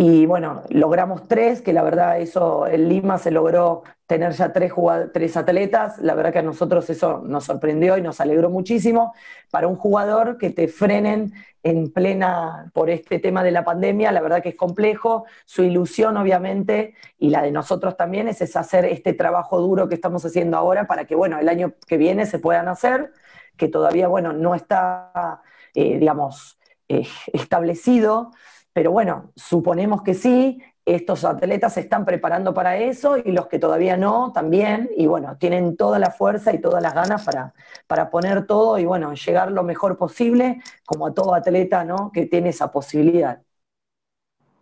Y 0.00 0.26
bueno, 0.26 0.62
logramos 0.68 1.26
tres, 1.26 1.60
que 1.60 1.72
la 1.72 1.82
verdad 1.82 2.20
eso 2.20 2.68
en 2.68 2.88
Lima 2.88 3.18
se 3.18 3.32
logró 3.32 3.82
tener 4.06 4.30
ya 4.30 4.52
tres, 4.52 4.72
tres 5.12 5.36
atletas, 5.36 5.98
la 5.98 6.14
verdad 6.14 6.32
que 6.32 6.38
a 6.38 6.42
nosotros 6.42 6.88
eso 6.88 7.20
nos 7.26 7.46
sorprendió 7.46 7.98
y 7.98 8.02
nos 8.02 8.20
alegró 8.20 8.48
muchísimo. 8.48 9.12
Para 9.50 9.66
un 9.66 9.74
jugador 9.74 10.38
que 10.38 10.50
te 10.50 10.68
frenen 10.68 11.32
en 11.64 11.92
plena 11.92 12.70
por 12.74 12.90
este 12.90 13.18
tema 13.18 13.42
de 13.42 13.50
la 13.50 13.64
pandemia, 13.64 14.12
la 14.12 14.20
verdad 14.20 14.40
que 14.40 14.50
es 14.50 14.54
complejo. 14.54 15.24
Su 15.44 15.64
ilusión 15.64 16.16
obviamente 16.16 16.94
y 17.18 17.30
la 17.30 17.42
de 17.42 17.50
nosotros 17.50 17.96
también 17.96 18.28
es, 18.28 18.54
hacer 18.54 18.84
este 18.84 19.14
trabajo 19.14 19.58
duro 19.58 19.88
que 19.88 19.96
estamos 19.96 20.24
haciendo 20.24 20.56
ahora 20.56 20.86
para 20.86 21.06
que 21.06 21.16
bueno, 21.16 21.40
el 21.40 21.48
año 21.48 21.74
que 21.88 21.96
viene 21.96 22.24
se 22.26 22.38
puedan 22.38 22.68
hacer, 22.68 23.10
que 23.56 23.66
todavía 23.66 24.06
bueno, 24.06 24.32
no 24.32 24.54
está, 24.54 25.42
eh, 25.74 25.98
digamos, 25.98 26.60
eh, 26.86 27.08
establecido 27.32 28.30
pero 28.78 28.92
bueno, 28.92 29.32
suponemos 29.34 30.02
que 30.02 30.14
sí, 30.14 30.62
estos 30.84 31.24
atletas 31.24 31.74
se 31.74 31.80
están 31.80 32.04
preparando 32.04 32.54
para 32.54 32.76
eso 32.76 33.16
y 33.16 33.32
los 33.32 33.48
que 33.48 33.58
todavía 33.58 33.96
no, 33.96 34.30
también, 34.32 34.88
y 34.96 35.08
bueno, 35.08 35.36
tienen 35.36 35.76
toda 35.76 35.98
la 35.98 36.12
fuerza 36.12 36.54
y 36.54 36.60
todas 36.60 36.80
las 36.80 36.94
ganas 36.94 37.24
para, 37.24 37.54
para 37.88 38.08
poner 38.08 38.46
todo 38.46 38.78
y 38.78 38.84
bueno, 38.84 39.12
llegar 39.14 39.50
lo 39.50 39.64
mejor 39.64 39.98
posible, 39.98 40.62
como 40.86 41.08
a 41.08 41.12
todo 41.12 41.34
atleta, 41.34 41.82
¿no? 41.82 42.12
Que 42.12 42.26
tiene 42.26 42.50
esa 42.50 42.70
posibilidad. 42.70 43.42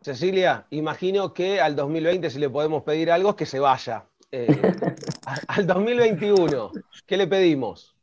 Cecilia, 0.00 0.64
imagino 0.70 1.34
que 1.34 1.60
al 1.60 1.76
2020 1.76 2.30
si 2.30 2.38
le 2.38 2.48
podemos 2.48 2.84
pedir 2.84 3.10
algo 3.10 3.28
es 3.28 3.36
que 3.36 3.44
se 3.44 3.60
vaya. 3.60 4.06
Eh, 4.32 4.46
al 5.48 5.66
2021, 5.66 6.70
¿qué 7.06 7.18
le 7.18 7.26
pedimos? 7.26 7.95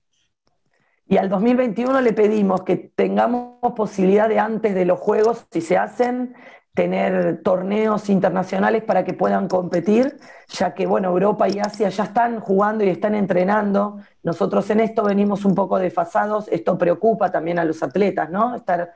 Y 1.14 1.18
al 1.18 1.30
2021 1.30 2.02
le 2.02 2.12
pedimos 2.12 2.64
que 2.64 2.76
tengamos 2.76 3.60
posibilidad 3.76 4.28
de 4.28 4.40
antes 4.40 4.74
de 4.74 4.84
los 4.84 4.98
Juegos, 4.98 5.46
si 5.52 5.62
se 5.62 5.78
hacen, 5.78 6.34
tener 6.74 7.44
torneos 7.44 8.10
internacionales 8.10 8.84
para 8.84 9.06
que 9.06 9.14
puedan 9.14 9.48
competir, 9.48 10.18
ya 10.48 10.74
que 10.74 10.88
bueno, 10.88 11.10
Europa 11.10 11.48
y 11.48 11.60
Asia 11.60 11.90
ya 11.90 12.06
están 12.06 12.40
jugando 12.40 12.84
y 12.84 12.90
están 12.90 13.14
entrenando. 13.14 14.00
Nosotros 14.24 14.68
en 14.72 14.80
esto 14.80 15.04
venimos 15.04 15.46
un 15.46 15.54
poco 15.54 15.78
desfasados, 15.78 16.48
esto 16.48 16.80
preocupa 16.80 17.32
también 17.32 17.60
a 17.60 17.64
los 17.64 17.84
atletas, 17.84 18.32
¿no? 18.32 18.56
Estar 18.56 18.94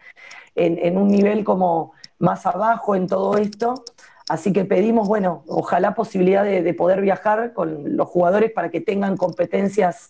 en, 0.56 0.98
un 0.98 1.10
nivel 1.10 1.44
como 1.44 1.94
más 2.18 2.48
abajo 2.48 2.96
en 2.96 3.06
todo 3.06 3.38
esto. 3.38 3.84
Así 4.28 4.52
que 4.52 4.66
pedimos, 4.66 5.08
bueno, 5.08 5.44
ojalá 5.46 5.94
posibilidad 5.94 6.44
de 6.44 6.74
poder 6.74 7.00
viajar 7.00 7.54
con 7.54 7.96
los 7.96 8.08
jugadores 8.08 8.52
para 8.52 8.72
que 8.72 8.82
tengan 8.82 9.18
competencias 9.18 10.10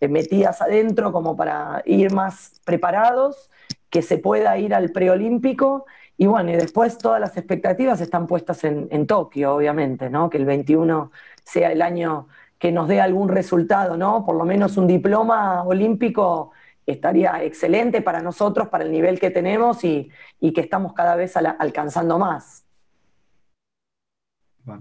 metidas 0.00 0.62
adentro 0.62 1.12
como 1.12 1.36
para 1.36 1.82
ir 1.86 2.12
más 2.12 2.60
preparados, 2.64 3.50
que 3.90 4.02
se 4.02 4.18
pueda 4.18 4.58
ir 4.58 4.74
al 4.74 4.90
preolímpico 4.90 5.86
y 6.18 6.26
bueno, 6.26 6.50
y 6.50 6.56
después 6.56 6.96
todas 6.98 7.20
las 7.20 7.36
expectativas 7.36 8.00
están 8.00 8.26
puestas 8.26 8.64
en, 8.64 9.06
Tokio, 9.06 9.54
obviamente, 9.54 10.08
¿no? 10.08 10.30
Que 10.30 10.38
el 10.38 10.46
21 10.46 11.10
sea 11.44 11.70
el 11.72 11.82
año 11.82 12.28
que 12.58 12.72
nos 12.72 12.88
dé 12.88 13.00
algún 13.00 13.28
resultado, 13.28 13.96
¿no? 13.98 14.24
Por 14.24 14.36
lo 14.36 14.44
menos 14.44 14.78
un 14.78 14.86
diploma 14.86 15.62
olímpico 15.64 16.52
estaría 16.86 17.42
excelente 17.42 18.00
para 18.00 18.22
nosotros, 18.22 18.68
para 18.68 18.84
el 18.84 18.92
nivel 18.92 19.20
que 19.20 19.30
tenemos 19.30 19.84
y, 19.84 20.10
que 20.40 20.60
estamos 20.60 20.94
cada 20.94 21.16
vez 21.16 21.36
alcanzando 21.36 22.18
más. 22.18 22.64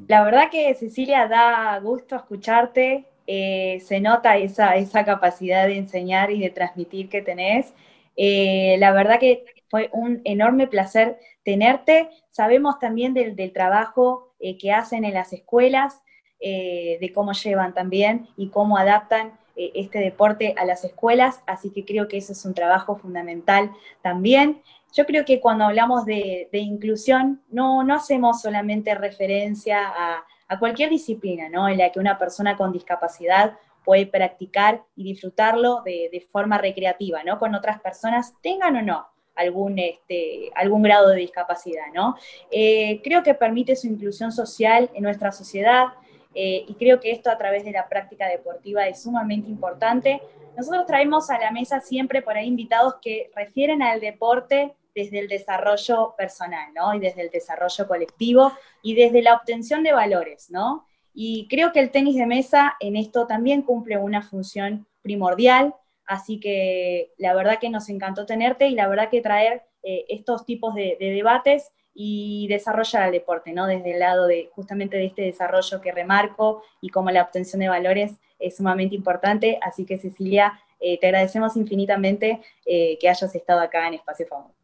La 0.07 0.23
verdad 0.23 0.49
que 0.49 0.73
Cecilia 0.73 1.27
da 1.27 1.77
gusto 1.79 2.15
escucharte, 2.15 3.07
eh, 3.27 3.81
se 3.85 3.99
nota 3.99 4.37
esa, 4.37 4.75
esa 4.75 5.03
capacidad 5.03 5.67
de 5.67 5.77
enseñar 5.77 6.31
y 6.31 6.39
de 6.39 6.49
transmitir 6.49 7.09
que 7.09 7.21
tenés. 7.21 7.73
Eh, 8.15 8.77
la 8.79 8.91
verdad 8.91 9.19
que 9.19 9.45
fue 9.69 9.89
un 9.93 10.21
enorme 10.23 10.67
placer 10.67 11.19
tenerte. 11.43 12.09
Sabemos 12.31 12.79
también 12.79 13.13
del, 13.13 13.51
trabajo 13.53 14.33
eh, 14.39 14.57
que 14.57 14.71
hacen 14.71 15.05
en 15.05 15.13
las 15.13 15.33
escuelas, 15.33 16.01
de 16.37 17.11
cómo 17.15 17.31
llevan 17.31 17.73
también 17.73 18.27
y 18.37 18.49
cómo 18.49 18.77
adaptan 18.77 19.31
este 19.55 19.97
deporte 19.97 20.53
a 20.57 20.65
las 20.65 20.83
escuelas, 20.83 21.41
así 21.47 21.71
que 21.71 21.85
creo 21.85 22.07
que 22.07 22.17
eso 22.17 22.33
es 22.33 22.45
un 22.45 22.53
trabajo 22.53 22.97
fundamental 22.97 23.71
también. 24.03 24.61
Yo 24.93 25.07
creo 25.07 25.25
que 25.25 25.39
cuando 25.39 25.63
hablamos 25.63 26.05
de, 26.05 26.47
de 26.51 26.59
inclusión, 26.59 27.41
no, 27.49 27.83
no 27.83 27.95
hacemos 27.95 28.43
solamente 28.43 28.93
referencia 28.93 29.79
a, 29.87 30.23
a 30.47 30.59
cualquier 30.59 30.89
disciplina, 30.89 31.49
¿no? 31.49 31.67
En 31.67 31.77
la 31.77 31.91
que 31.91 31.99
una 31.99 32.17
persona 32.17 32.55
con 32.55 32.71
discapacidad 32.71 33.57
puede 33.83 34.07
practicar 34.07 34.83
y 34.95 35.03
disfrutarlo 35.03 35.81
de, 35.83 36.27
forma 36.31 36.57
recreativa, 36.57 37.23
¿no? 37.23 37.39
Con 37.39 37.55
otras 37.55 37.79
personas, 37.79 38.33
tengan 38.41 38.75
o 38.75 38.81
no 38.81 39.07
algún, 39.35 39.77
este, 39.79 40.51
algún 40.55 40.81
grado 40.81 41.09
de 41.09 41.17
discapacidad, 41.17 41.85
¿no? 41.93 42.15
Eh, 42.51 43.01
creo 43.03 43.21
que 43.21 43.33
permite 43.33 43.75
su 43.75 43.87
inclusión 43.87 44.31
social 44.31 44.89
en 44.93 45.03
nuestra 45.03 45.31
sociedad 45.31 45.87
eh, 46.33 46.65
y 46.67 46.73
creo 46.75 46.99
que 46.99 47.11
esto 47.11 47.29
a 47.29 47.37
través 47.37 47.63
de 47.63 47.71
la 47.71 47.87
práctica 47.87 48.27
deportiva 48.27 48.87
es 48.87 49.03
sumamente 49.03 49.49
importante. 49.49 50.21
Nosotros 50.57 50.85
traemos 50.85 51.29
a 51.29 51.37
la 51.37 51.51
mesa 51.51 51.79
siempre 51.79 52.21
por 52.21 52.35
ahí 52.35 52.47
invitados 52.47 52.95
que 53.01 53.29
refieren 53.35 53.81
al 53.81 53.99
deporte 53.99 54.73
desde 54.95 55.19
el 55.19 55.27
desarrollo 55.27 56.15
personal, 56.17 56.73
¿no? 56.73 56.93
Y 56.95 56.99
desde 56.99 57.21
el 57.21 57.29
desarrollo 57.29 57.87
colectivo 57.87 58.53
y 58.81 58.95
desde 58.95 59.21
la 59.21 59.35
obtención 59.35 59.83
de 59.83 59.91
valores, 59.91 60.49
¿no? 60.49 60.87
Y 61.13 61.47
creo 61.49 61.71
que 61.71 61.81
el 61.81 61.91
tenis 61.91 62.15
de 62.15 62.25
mesa 62.25 62.75
en 62.79 62.95
esto 62.95 63.27
también 63.27 63.61
cumple 63.61 63.97
una 63.97 64.21
función 64.21 64.87
primordial, 65.01 65.75
así 66.05 66.39
que 66.39 67.13
la 67.17 67.33
verdad 67.33 67.59
que 67.59 67.69
nos 67.69 67.89
encantó 67.89 68.25
tenerte 68.25 68.67
y 68.67 68.75
la 68.75 68.87
verdad 68.87 69.09
que 69.09 69.21
traer 69.21 69.63
eh, 69.83 70.05
estos 70.09 70.45
tipos 70.45 70.73
de, 70.73 70.97
debates 70.99 71.71
y 71.93 72.47
desarrollar 72.47 73.07
el 73.07 73.11
deporte, 73.11 73.53
¿no? 73.53 73.67
Desde 73.67 73.93
el 73.93 73.99
lado 73.99 74.27
de 74.27 74.49
justamente 74.53 74.97
de 74.97 75.05
este 75.05 75.21
desarrollo 75.21 75.79
que 75.81 75.91
remarco 75.91 76.63
y 76.81 76.89
como 76.89 77.11
la 77.11 77.21
obtención 77.21 77.59
de 77.59 77.69
valores 77.69 78.13
es 78.39 78.57
sumamente 78.57 78.95
importante, 78.95 79.59
así 79.61 79.85
que 79.85 79.97
Cecilia, 79.97 80.59
eh, 80.79 80.99
te 80.99 81.07
agradecemos 81.07 81.55
infinitamente 81.55 82.41
eh, 82.65 82.97
que 82.99 83.09
hayas 83.09 83.33
estado 83.33 83.61
acá 83.61 83.87
en 83.87 83.93
Espacio 83.95 84.27
Famoso. 84.27 84.54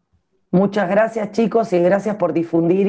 Muchas 0.52 0.90
gracias 0.90 1.32
chicos 1.32 1.72
y 1.72 1.80
gracias 1.80 2.18
por 2.18 2.34
difundir 2.34 2.88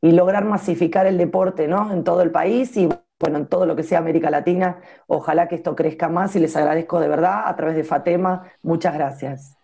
y, 0.00 0.12
lograr 0.12 0.44
masificar 0.44 1.06
el 1.06 1.18
deporte 1.18 1.66
¿no? 1.66 1.92
en 1.92 2.04
todo 2.04 2.22
el 2.22 2.30
país 2.30 2.76
y 2.76 2.88
bueno, 3.18 3.38
en 3.38 3.46
todo 3.46 3.66
lo 3.66 3.74
que 3.74 3.82
sea 3.82 3.98
América 3.98 4.30
Latina. 4.30 4.78
Ojalá 5.08 5.48
que 5.48 5.56
esto 5.56 5.74
crezca 5.74 6.08
más 6.08 6.36
y 6.36 6.40
les 6.40 6.56
agradezco 6.56 7.00
de 7.00 7.08
verdad 7.08 7.42
a 7.46 7.56
través 7.56 7.74
de 7.74 7.82
Fatema. 7.82 8.44
Muchas 8.62 8.94
gracias. 8.94 9.56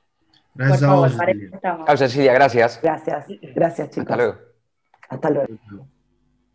Gracias 0.55 0.83
a 0.83 0.95
vos. 0.95 1.17
Chao 1.63 1.97
Cecilia, 1.97 2.33
gracias. 2.33 2.81
Gracias, 2.83 3.27
gracias 3.55 3.91
chicos. 3.91 4.11
Hasta 4.11 4.17
luego. 4.17 4.35
Hasta 5.09 5.31
luego. 5.31 5.55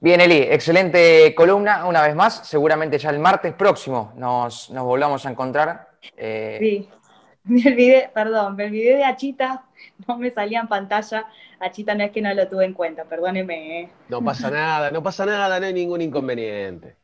Bien, 0.01 0.19
Eli, 0.19 0.39
excelente 0.39 1.33
columna 1.35 1.85
una 1.85 2.01
vez 2.01 2.15
más. 2.15 2.47
Seguramente 2.47 2.97
ya 2.97 3.11
el 3.11 3.19
martes 3.19 3.53
próximo 3.53 4.11
nos, 4.17 4.69
nos 4.71 4.83
volvamos 4.83 5.25
a 5.25 5.31
encontrar. 5.31 5.87
Eh, 6.17 6.57
sí. 6.59 6.89
Me 7.43 7.61
olvidé, 7.65 8.11
perdón, 8.13 8.55
me 8.55 8.65
olvidé 8.65 8.97
de 8.97 9.03
Achita, 9.03 9.65
no 10.07 10.17
me 10.17 10.31
salía 10.31 10.59
en 10.61 10.67
pantalla. 10.67 11.25
Achita 11.59 11.95
no 11.95 12.03
es 12.03 12.11
que 12.11 12.21
no 12.21 12.33
lo 12.33 12.47
tuve 12.47 12.65
en 12.65 12.73
cuenta, 12.73 13.05
perdóneme. 13.05 13.81
¿eh? 13.81 13.89
No 14.09 14.23
pasa 14.23 14.49
nada, 14.49 14.91
no 14.91 15.03
pasa 15.03 15.25
nada, 15.25 15.59
no 15.59 15.65
hay 15.65 15.73
ningún 15.73 16.01
inconveniente. 16.01 16.95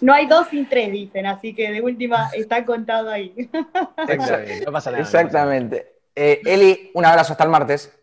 No 0.00 0.12
hay 0.12 0.26
dos 0.26 0.48
sin 0.48 0.68
tres, 0.68 0.92
dicen, 0.92 1.26
así 1.26 1.54
que 1.54 1.72
de 1.72 1.82
última 1.82 2.30
está 2.34 2.64
contado 2.64 3.10
ahí. 3.10 3.34
Exactamente, 4.08 4.64
no 4.64 4.72
pasa 4.72 4.90
nada. 4.90 5.02
Exactamente. 5.02 5.96
Eh, 6.14 6.40
Eli, 6.44 6.90
un 6.94 7.04
abrazo 7.04 7.32
hasta 7.32 7.44
el 7.44 7.50
martes. 7.50 7.96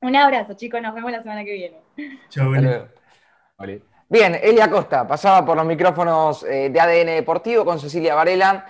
Un 0.00 0.16
abrazo, 0.16 0.52
chicos, 0.54 0.82
nos 0.82 0.94
vemos 0.94 1.10
la 1.10 1.22
semana 1.22 1.44
que 1.44 1.52
viene. 1.52 1.80
Chao, 2.28 2.54
Eli. 2.54 3.82
Bien, 4.08 4.38
Eli 4.42 4.60
Acosta 4.60 5.08
pasaba 5.08 5.44
por 5.46 5.56
los 5.56 5.64
micrófonos 5.64 6.44
eh, 6.44 6.68
de 6.68 6.80
ADN 6.80 7.06
Deportivo 7.06 7.64
con 7.64 7.80
Cecilia 7.80 8.14
Varela. 8.14 8.66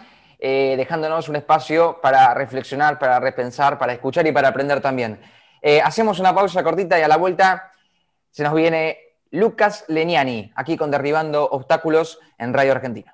Eh, 0.46 0.74
dejándonos 0.76 1.30
un 1.30 1.37
espacio 1.37 2.02
para 2.02 2.35
reflexionar, 2.35 2.98
para 2.98 3.18
repensar, 3.18 3.78
para 3.78 3.94
escuchar 3.94 4.26
y 4.26 4.33
para 4.33 4.48
aprender 4.48 4.78
también. 4.83 5.18
Eh, 5.62 5.80
hacemos 5.80 6.18
una 6.20 6.35
pausa 6.35 6.62
cortita 6.62 6.98
y 6.98 7.02
a 7.02 7.09
la 7.09 7.16
vuelta 7.16 7.72
se 8.30 8.42
nos 8.42 8.52
viene 8.52 8.98
Lucas 9.30 9.87
Leniani, 9.88 10.52
aquí 10.54 10.76
con 10.76 10.90
Derribando 10.90 11.48
Obstáculos 11.48 12.20
en 12.37 12.52
Radio 12.52 12.72
Argentina. 12.72 13.11